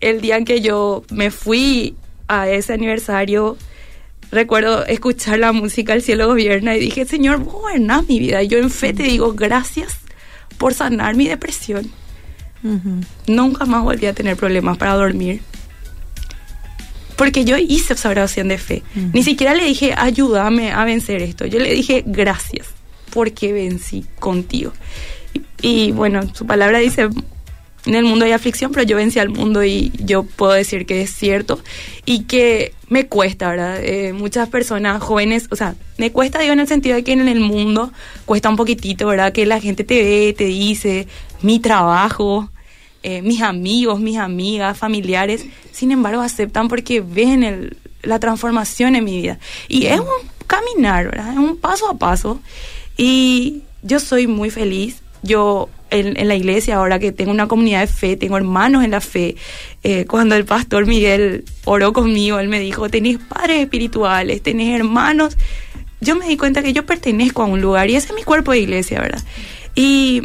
el 0.00 0.20
día 0.20 0.36
en 0.36 0.44
que 0.44 0.60
yo 0.60 1.04
me 1.10 1.30
fui 1.30 1.96
a 2.28 2.48
ese 2.48 2.72
aniversario, 2.72 3.56
recuerdo 4.30 4.84
escuchar 4.86 5.38
la 5.38 5.52
música 5.52 5.94
El 5.94 6.02
cielo 6.02 6.26
gobierna 6.26 6.76
y 6.76 6.80
dije, 6.80 7.04
Señor, 7.04 7.38
vos 7.38 7.54
gobernás 7.54 8.06
mi 8.08 8.18
vida. 8.18 8.42
Y 8.42 8.48
yo 8.48 8.58
en 8.58 8.70
fe 8.70 8.92
te 8.92 9.04
digo, 9.04 9.32
gracias 9.32 9.98
por 10.58 10.74
sanar 10.74 11.14
mi 11.14 11.28
depresión. 11.28 11.90
Uh 12.62 12.68
-huh. 12.68 13.04
Nunca 13.28 13.66
más 13.66 13.82
volví 13.82 14.06
a 14.06 14.12
tener 14.12 14.36
problemas 14.36 14.78
para 14.78 14.94
dormir. 14.94 15.40
Porque 17.16 17.44
yo 17.44 17.56
hice 17.56 17.94
esa 17.94 18.10
oración 18.10 18.48
de 18.48 18.58
fe. 18.58 18.82
Ni 19.14 19.22
siquiera 19.22 19.54
le 19.54 19.64
dije, 19.64 19.94
ayúdame 19.96 20.72
a 20.72 20.84
vencer 20.84 21.22
esto. 21.22 21.46
Yo 21.46 21.58
le 21.58 21.72
dije, 21.72 22.02
gracias, 22.04 22.66
porque 23.10 23.54
vencí 23.54 24.04
contigo. 24.18 24.72
Y, 25.32 25.40
y 25.62 25.92
bueno, 25.92 26.20
su 26.34 26.44
palabra 26.46 26.78
dice, 26.78 27.08
en 27.86 27.94
el 27.94 28.04
mundo 28.04 28.24
hay 28.24 28.32
aflicción, 28.32 28.72
pero 28.72 28.84
yo 28.84 28.96
vencí 28.96 29.18
al 29.18 29.28
mundo 29.28 29.64
y 29.64 29.92
yo 29.98 30.24
puedo 30.24 30.52
decir 30.52 30.86
que 30.86 31.02
es 31.02 31.10
cierto 31.14 31.60
y 32.04 32.24
que 32.24 32.74
me 32.88 33.06
cuesta, 33.06 33.48
¿verdad? 33.48 33.82
Eh, 33.82 34.12
muchas 34.12 34.48
personas 34.48 35.02
jóvenes, 35.02 35.46
o 35.50 35.56
sea, 35.56 35.74
me 35.96 36.12
cuesta, 36.12 36.40
digo, 36.40 36.52
en 36.52 36.60
el 36.60 36.68
sentido 36.68 36.96
de 36.96 37.04
que 37.04 37.12
en 37.12 37.26
el 37.28 37.40
mundo 37.40 37.92
cuesta 38.24 38.48
un 38.48 38.56
poquitito, 38.56 39.06
¿verdad? 39.06 39.32
Que 39.32 39.46
la 39.46 39.60
gente 39.60 39.84
te 39.84 40.02
ve, 40.02 40.34
te 40.36 40.44
dice, 40.44 41.06
mi 41.42 41.60
trabajo, 41.60 42.50
eh, 43.02 43.22
mis 43.22 43.40
amigos, 43.40 44.00
mis 44.00 44.18
amigas, 44.18 44.76
familiares, 44.76 45.46
sin 45.70 45.92
embargo 45.92 46.22
aceptan 46.22 46.68
porque 46.68 47.00
ven 47.00 47.44
el, 47.44 47.76
la 48.02 48.18
transformación 48.18 48.96
en 48.96 49.04
mi 49.04 49.20
vida. 49.20 49.38
Y 49.68 49.86
es 49.86 50.00
un 50.00 50.06
caminar, 50.46 51.06
¿verdad? 51.06 51.32
Es 51.32 51.38
un 51.38 51.56
paso 51.56 51.88
a 51.88 51.98
paso. 51.98 52.40
Y 52.96 53.62
yo 53.82 54.00
soy 54.00 54.26
muy 54.26 54.50
feliz. 54.50 55.02
Yo 55.22 55.68
en, 55.90 56.18
en, 56.18 56.28
la 56.28 56.34
iglesia, 56.34 56.76
ahora 56.76 56.98
que 56.98 57.12
tengo 57.12 57.30
una 57.30 57.48
comunidad 57.48 57.80
de 57.80 57.86
fe, 57.86 58.16
tengo 58.16 58.36
hermanos 58.36 58.84
en 58.84 58.90
la 58.90 59.00
fe. 59.00 59.36
Eh, 59.82 60.04
cuando 60.06 60.34
el 60.34 60.44
pastor 60.44 60.86
Miguel 60.86 61.44
oró 61.64 61.92
conmigo, 61.92 62.38
él 62.38 62.48
me 62.48 62.60
dijo, 62.60 62.88
tenés 62.88 63.18
padres 63.18 63.62
espirituales, 63.62 64.42
tenés 64.42 64.74
hermanos. 64.78 65.36
Yo 66.00 66.16
me 66.16 66.26
di 66.28 66.36
cuenta 66.36 66.62
que 66.62 66.72
yo 66.72 66.84
pertenezco 66.84 67.42
a 67.42 67.46
un 67.46 67.60
lugar 67.60 67.88
y 67.90 67.96
ese 67.96 68.08
es 68.08 68.14
mi 68.14 68.22
cuerpo 68.22 68.52
de 68.52 68.60
iglesia, 68.60 69.00
¿verdad? 69.00 69.22
Y 69.74 70.22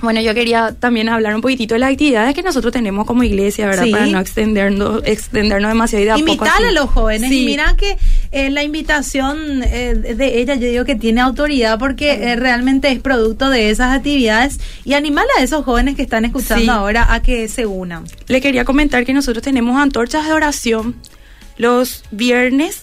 bueno, 0.00 0.20
yo 0.20 0.34
quería 0.34 0.74
también 0.78 1.08
hablar 1.08 1.34
un 1.34 1.40
poquitito 1.40 1.74
de 1.74 1.78
las 1.78 1.90
actividades 1.92 2.34
que 2.34 2.42
nosotros 2.42 2.72
tenemos 2.72 3.06
como 3.06 3.22
iglesia, 3.22 3.66
¿verdad? 3.66 3.84
Sí. 3.84 3.90
Para 3.90 4.06
no 4.06 4.20
extendernos, 4.20 5.02
extendernos 5.06 5.70
demasiado 5.70 6.02
y 6.02 6.04
de 6.04 6.12
a 6.12 6.18
Invitar 6.18 6.62
a 6.64 6.70
los 6.70 6.90
jóvenes. 6.90 7.30
Sí. 7.30 7.42
Y 7.42 7.46
mira 7.46 7.74
que 7.76 7.96
eh, 8.30 8.50
la 8.50 8.62
invitación 8.62 9.62
eh, 9.62 9.94
de 9.94 10.38
ella, 10.40 10.54
yo 10.54 10.68
digo 10.68 10.84
que 10.84 10.96
tiene 10.96 11.22
autoridad 11.22 11.78
porque 11.78 12.12
eh, 12.12 12.36
realmente 12.36 12.92
es 12.92 13.00
producto 13.00 13.48
de 13.48 13.70
esas 13.70 13.96
actividades 13.96 14.60
y 14.84 14.92
animar 14.92 15.24
a 15.38 15.42
esos 15.42 15.64
jóvenes 15.64 15.96
que 15.96 16.02
están 16.02 16.24
escuchando 16.24 16.64
Sí. 16.64 16.68
ahora 16.68 17.12
a 17.12 17.22
que 17.22 17.48
se 17.48 17.64
unan. 17.66 18.04
Le 18.28 18.40
quería 18.40 18.64
comentar 18.64 19.04
que 19.06 19.12
nosotros 19.14 19.42
tenemos 19.42 19.80
antorchas 19.80 20.26
de 20.26 20.32
oración 20.32 20.96
los 21.56 22.04
viernes 22.10 22.82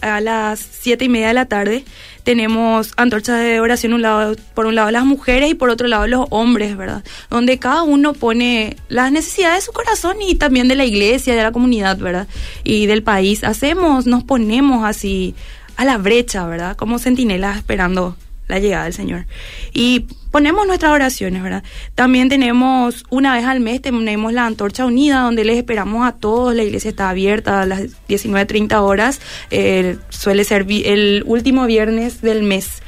a 0.00 0.20
las 0.20 0.60
siete 0.60 1.04
y 1.04 1.08
media 1.08 1.28
de 1.28 1.34
la 1.34 1.46
tarde. 1.46 1.84
Tenemos 2.24 2.92
antorchas 2.96 3.38
de 3.38 3.60
oración 3.60 3.92
un 3.92 4.02
lado, 4.02 4.34
por 4.54 4.66
un 4.66 4.74
lado 4.74 4.90
las 4.90 5.04
mujeres 5.04 5.50
y 5.50 5.54
por 5.54 5.70
otro 5.70 5.86
lado 5.88 6.06
los 6.06 6.26
hombres, 6.30 6.76
¿verdad? 6.76 7.04
Donde 7.30 7.58
cada 7.58 7.82
uno 7.82 8.14
pone 8.14 8.76
las 8.88 9.12
necesidades 9.12 9.56
de 9.58 9.66
su 9.66 9.72
corazón 9.72 10.16
y 10.20 10.34
también 10.34 10.66
de 10.66 10.74
la 10.74 10.84
iglesia, 10.84 11.34
de 11.34 11.42
la 11.42 11.52
comunidad, 11.52 11.98
¿verdad? 11.98 12.26
Y 12.64 12.86
del 12.86 13.02
país. 13.02 13.44
Hacemos, 13.44 14.06
nos 14.06 14.24
ponemos 14.24 14.84
así 14.84 15.34
a 15.76 15.84
la 15.84 15.98
brecha, 15.98 16.46
¿verdad? 16.46 16.76
Como 16.76 16.98
centinelas 16.98 17.58
esperando 17.58 18.16
la 18.48 18.58
llegada 18.58 18.84
del 18.84 18.92
Señor. 18.92 19.26
Y 19.72 20.06
ponemos 20.30 20.66
nuestras 20.66 20.92
oraciones, 20.92 21.42
¿verdad? 21.42 21.62
También 21.94 22.28
tenemos, 22.28 23.04
una 23.10 23.34
vez 23.34 23.44
al 23.44 23.60
mes, 23.60 23.80
tenemos 23.80 24.32
la 24.32 24.46
antorcha 24.46 24.86
unida, 24.86 25.20
donde 25.20 25.44
les 25.44 25.56
esperamos 25.56 26.06
a 26.06 26.12
todos. 26.12 26.54
La 26.54 26.62
iglesia 26.62 26.90
está 26.90 27.08
abierta 27.08 27.62
a 27.62 27.66
las 27.66 27.82
19.30 28.08 28.80
horas. 28.80 29.20
Eh, 29.50 29.96
suele 30.08 30.44
ser 30.44 30.66
el 30.68 31.22
último 31.26 31.66
viernes 31.66 32.20
del 32.20 32.42
mes. 32.42 32.82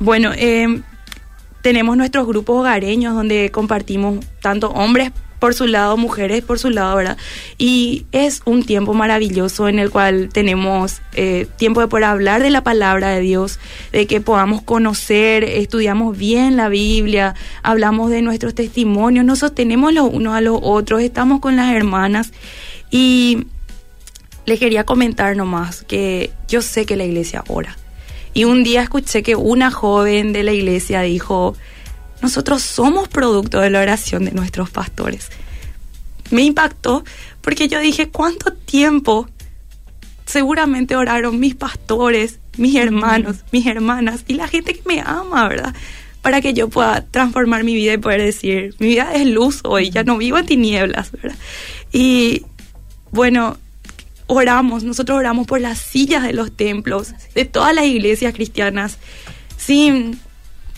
Bueno, 0.00 0.32
eh, 0.36 0.82
tenemos 1.62 1.96
nuestros 1.96 2.26
grupos 2.26 2.60
hogareños 2.60 3.14
donde 3.14 3.50
compartimos 3.50 4.24
tanto 4.40 4.70
hombres 4.70 5.12
por 5.38 5.54
su 5.54 5.66
lado, 5.66 5.96
mujeres 5.96 6.42
por 6.42 6.58
su 6.58 6.70
lado, 6.70 6.96
¿verdad? 6.96 7.16
Y 7.58 8.06
es 8.12 8.42
un 8.44 8.64
tiempo 8.64 8.94
maravilloso 8.94 9.68
en 9.68 9.78
el 9.78 9.90
cual 9.90 10.30
tenemos 10.32 11.00
eh, 11.14 11.46
tiempo 11.56 11.80
de 11.80 11.88
poder 11.88 12.04
hablar 12.04 12.42
de 12.42 12.50
la 12.50 12.62
palabra 12.62 13.10
de 13.10 13.20
Dios, 13.20 13.58
de 13.92 14.06
que 14.06 14.20
podamos 14.20 14.62
conocer, 14.62 15.44
estudiamos 15.44 16.16
bien 16.16 16.56
la 16.56 16.68
Biblia, 16.68 17.34
hablamos 17.62 18.10
de 18.10 18.22
nuestros 18.22 18.54
testimonios, 18.54 19.24
nos 19.24 19.40
sostenemos 19.40 19.92
los 19.92 20.12
unos 20.12 20.34
a 20.34 20.40
los 20.40 20.58
otros, 20.62 21.02
estamos 21.02 21.40
con 21.40 21.56
las 21.56 21.72
hermanas 21.72 22.32
y 22.90 23.46
les 24.46 24.58
quería 24.58 24.84
comentar 24.84 25.36
nomás 25.36 25.82
que 25.82 26.30
yo 26.48 26.62
sé 26.62 26.86
que 26.86 26.96
la 26.96 27.04
iglesia 27.04 27.44
ora. 27.48 27.76
Y 28.34 28.44
un 28.44 28.62
día 28.62 28.82
escuché 28.82 29.22
que 29.22 29.36
una 29.36 29.70
joven 29.70 30.32
de 30.32 30.42
la 30.42 30.52
iglesia 30.52 31.02
dijo, 31.02 31.56
nosotros 32.22 32.62
somos 32.62 33.08
producto 33.08 33.60
de 33.60 33.70
la 33.70 33.80
oración 33.80 34.24
de 34.24 34.32
nuestros 34.32 34.70
pastores. 34.70 35.28
Me 36.30 36.42
impactó 36.42 37.04
porque 37.40 37.68
yo 37.68 37.80
dije, 37.80 38.08
¿cuánto 38.10 38.52
tiempo 38.52 39.28
seguramente 40.26 40.94
oraron 40.94 41.40
mis 41.40 41.54
pastores, 41.54 42.38
mis 42.58 42.74
hermanos, 42.74 43.38
mis 43.50 43.66
hermanas 43.66 44.24
y 44.26 44.34
la 44.34 44.46
gente 44.46 44.74
que 44.74 44.82
me 44.84 45.00
ama, 45.00 45.48
¿verdad? 45.48 45.74
Para 46.20 46.40
que 46.40 46.52
yo 46.52 46.68
pueda 46.68 47.06
transformar 47.06 47.64
mi 47.64 47.74
vida 47.74 47.94
y 47.94 47.98
poder 47.98 48.20
decir, 48.20 48.74
mi 48.78 48.88
vida 48.88 49.14
es 49.14 49.26
luz 49.26 49.60
hoy, 49.64 49.90
ya 49.90 50.04
no 50.04 50.18
vivo 50.18 50.36
en 50.38 50.46
tinieblas, 50.46 51.12
¿verdad? 51.12 51.38
Y 51.92 52.44
bueno, 53.10 53.56
oramos, 54.26 54.84
nosotros 54.84 55.16
oramos 55.16 55.46
por 55.46 55.60
las 55.60 55.78
sillas 55.78 56.22
de 56.22 56.34
los 56.34 56.52
templos, 56.52 57.14
de 57.34 57.44
todas 57.46 57.74
las 57.74 57.86
iglesias 57.86 58.34
cristianas, 58.34 58.98
sin, 59.56 60.20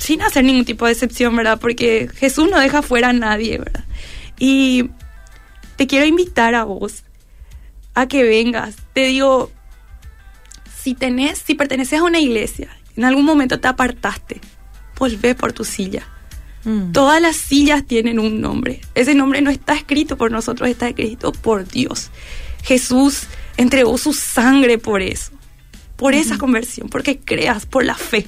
sin 0.01 0.23
hacer 0.23 0.45
ningún 0.45 0.65
tipo 0.65 0.87
de 0.87 0.93
excepción, 0.93 1.37
¿verdad? 1.37 1.61
Porque 1.61 2.09
Jesús 2.17 2.51
no 2.51 2.59
deja 2.59 2.81
fuera 2.83 3.11
a 3.11 3.13
nadie, 3.13 3.59
¿verdad? 3.59 3.85
Y 4.39 4.91
te 5.77 5.87
quiero 5.87 6.07
invitar 6.07 6.55
a 6.55 6.65
vos 6.65 7.05
a 7.95 8.09
que 8.09 8.23
vengas. 8.23 8.77
Te 8.95 9.05
digo, 9.05 9.53
si 10.83 10.95
tenés, 10.95 11.39
si 11.39 11.55
perteneces 11.55 12.01
a 12.01 12.05
una 12.05 12.19
iglesia, 12.19 12.75
en 12.97 13.05
algún 13.05 13.27
momento 13.27 13.61
te 13.61 13.69
apartaste, 13.69 14.41
volvé 14.99 15.35
por 15.35 15.53
tu 15.53 15.65
silla. 15.65 16.07
Mm. 16.65 16.93
Todas 16.93 17.21
las 17.21 17.37
sillas 17.37 17.87
tienen 17.87 18.19
un 18.19 18.41
nombre. 18.41 18.81
Ese 18.95 19.15
nombre 19.15 19.43
no 19.43 19.51
está 19.51 19.75
escrito 19.75 20.17
por 20.17 20.31
nosotros, 20.31 20.71
está 20.71 20.89
escrito 20.89 21.33
por 21.33 21.69
Dios. 21.69 22.11
Jesús 22.63 23.25
entregó 23.59 23.99
su 23.99 24.15
sangre 24.15 24.79
por 24.79 25.03
eso, 25.03 25.33
por 25.97 26.15
esa 26.15 26.39
conversión, 26.39 26.89
porque 26.89 27.19
creas 27.19 27.67
por 27.67 27.85
la 27.85 27.95
fe. 27.95 28.27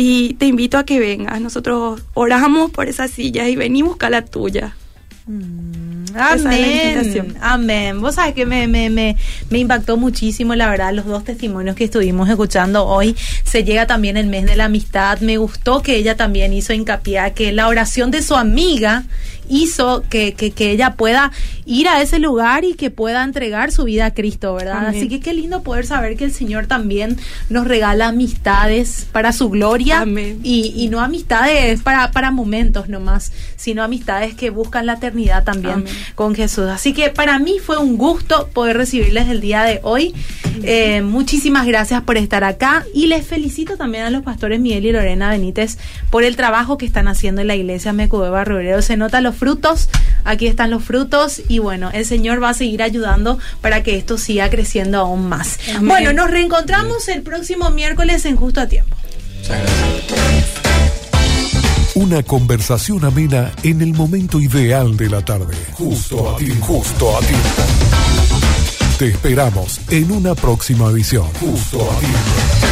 Y 0.00 0.34
te 0.34 0.46
invito 0.46 0.78
a 0.78 0.84
que 0.84 1.00
vengas. 1.00 1.40
Nosotros 1.40 2.00
oramos 2.14 2.70
por 2.70 2.86
esa 2.86 3.08
silla 3.08 3.48
y 3.48 3.56
ven 3.56 3.74
y 3.74 3.82
busca 3.82 4.08
la 4.08 4.24
tuya. 4.24 4.76
La 6.14 6.34
Amén. 6.34 7.36
Amén. 7.40 8.00
Vos 8.00 8.14
sabés 8.14 8.32
que 8.32 8.46
me, 8.46 8.68
me, 8.68 8.90
me, 8.90 9.16
me 9.50 9.58
impactó 9.58 9.96
muchísimo, 9.96 10.54
la 10.54 10.70
verdad, 10.70 10.92
los 10.92 11.04
dos 11.04 11.24
testimonios 11.24 11.74
que 11.74 11.82
estuvimos 11.82 12.28
escuchando 12.28 12.86
hoy. 12.86 13.16
Se 13.42 13.64
llega 13.64 13.88
también 13.88 14.16
el 14.16 14.28
mes 14.28 14.46
de 14.46 14.54
la 14.54 14.66
amistad. 14.66 15.18
Me 15.18 15.36
gustó 15.36 15.82
que 15.82 15.96
ella 15.96 16.16
también 16.16 16.52
hizo 16.52 16.72
hincapié 16.72 17.18
a 17.18 17.34
que 17.34 17.50
la 17.50 17.66
oración 17.66 18.12
de 18.12 18.22
su 18.22 18.36
amiga 18.36 19.02
hizo 19.48 20.02
que, 20.08 20.34
que, 20.34 20.50
que 20.50 20.70
ella 20.70 20.94
pueda 20.94 21.32
ir 21.66 21.88
a 21.88 22.00
ese 22.00 22.18
lugar 22.18 22.64
y 22.64 22.74
que 22.74 22.90
pueda 22.90 23.22
entregar 23.24 23.72
su 23.72 23.84
vida 23.84 24.06
a 24.06 24.14
Cristo, 24.14 24.54
¿verdad? 24.54 24.86
Amén. 24.86 24.96
Así 24.96 25.08
que 25.08 25.20
qué 25.20 25.34
lindo 25.34 25.62
poder 25.62 25.86
saber 25.86 26.16
que 26.16 26.24
el 26.24 26.32
Señor 26.32 26.66
también 26.66 27.18
nos 27.50 27.66
regala 27.66 28.08
amistades 28.08 29.06
para 29.12 29.32
su 29.32 29.50
gloria 29.50 30.00
Amén. 30.00 30.40
y, 30.42 30.72
y 30.76 30.88
no 30.88 31.00
amistades 31.00 31.82
para, 31.82 32.10
para 32.10 32.30
momentos 32.30 32.88
nomás, 32.88 33.32
sino 33.56 33.82
amistades 33.82 34.34
que 34.34 34.50
buscan 34.50 34.86
la 34.86 34.94
eternidad 34.94 35.44
también 35.44 35.74
Amén. 35.74 35.94
con 36.14 36.34
Jesús. 36.34 36.66
Así 36.68 36.92
que 36.92 37.10
para 37.10 37.38
mí 37.38 37.58
fue 37.58 37.78
un 37.78 37.96
gusto 37.96 38.48
poder 38.52 38.76
recibirles 38.76 39.28
el 39.28 39.40
día 39.40 39.62
de 39.64 39.80
hoy. 39.82 40.14
Eh, 40.62 41.02
muchísimas 41.02 41.66
gracias 41.66 42.02
por 42.02 42.16
estar 42.16 42.42
acá 42.44 42.84
y 42.92 43.06
les 43.06 43.26
felicito 43.26 43.76
también 43.76 44.04
a 44.04 44.10
los 44.10 44.22
pastores 44.22 44.58
Miguel 44.60 44.86
y 44.86 44.92
Lorena 44.92 45.30
Benítez 45.30 45.78
por 46.10 46.24
el 46.24 46.34
trabajo 46.36 46.78
que 46.78 46.86
están 46.86 47.06
haciendo 47.08 47.40
en 47.40 47.46
la 47.46 47.54
iglesia 47.54 47.92
Mecude 47.92 48.30
Barrio 48.30 48.82
Se 48.82 48.96
nota 48.96 49.20
los 49.20 49.36
frutos, 49.38 49.88
aquí 50.24 50.46
están 50.46 50.70
los 50.70 50.84
frutos 50.84 51.40
y 51.48 51.58
bueno, 51.60 51.90
el 51.92 52.04
Señor 52.04 52.42
va 52.42 52.50
a 52.50 52.54
seguir 52.54 52.82
ayudando 52.82 53.38
para 53.60 53.82
que 53.82 53.96
esto 53.96 54.18
siga 54.18 54.50
creciendo 54.50 54.98
aún 54.98 55.28
más. 55.28 55.58
Amén. 55.70 55.88
Bueno, 55.88 56.12
nos 56.12 56.30
reencontramos 56.30 57.08
el 57.08 57.22
próximo 57.22 57.70
miércoles 57.70 58.24
en 58.24 58.36
Justo 58.36 58.60
a 58.60 58.66
Tiempo. 58.66 58.96
Una 61.94 62.22
conversación 62.22 63.04
amena 63.04 63.50
en 63.64 63.80
el 63.82 63.92
momento 63.92 64.40
ideal 64.40 64.96
de 64.96 65.10
la 65.10 65.24
tarde. 65.24 65.56
Justo 65.72 66.30
a 66.30 66.36
tiempo. 66.36 66.64
Justo 66.64 67.16
a 67.16 67.20
tiempo. 67.20 67.48
Te 68.98 69.08
esperamos 69.08 69.80
en 69.90 70.10
una 70.12 70.34
próxima 70.34 70.90
edición. 70.90 71.26
Justo 71.40 71.78
a 71.90 71.98
tiempo. 71.98 72.67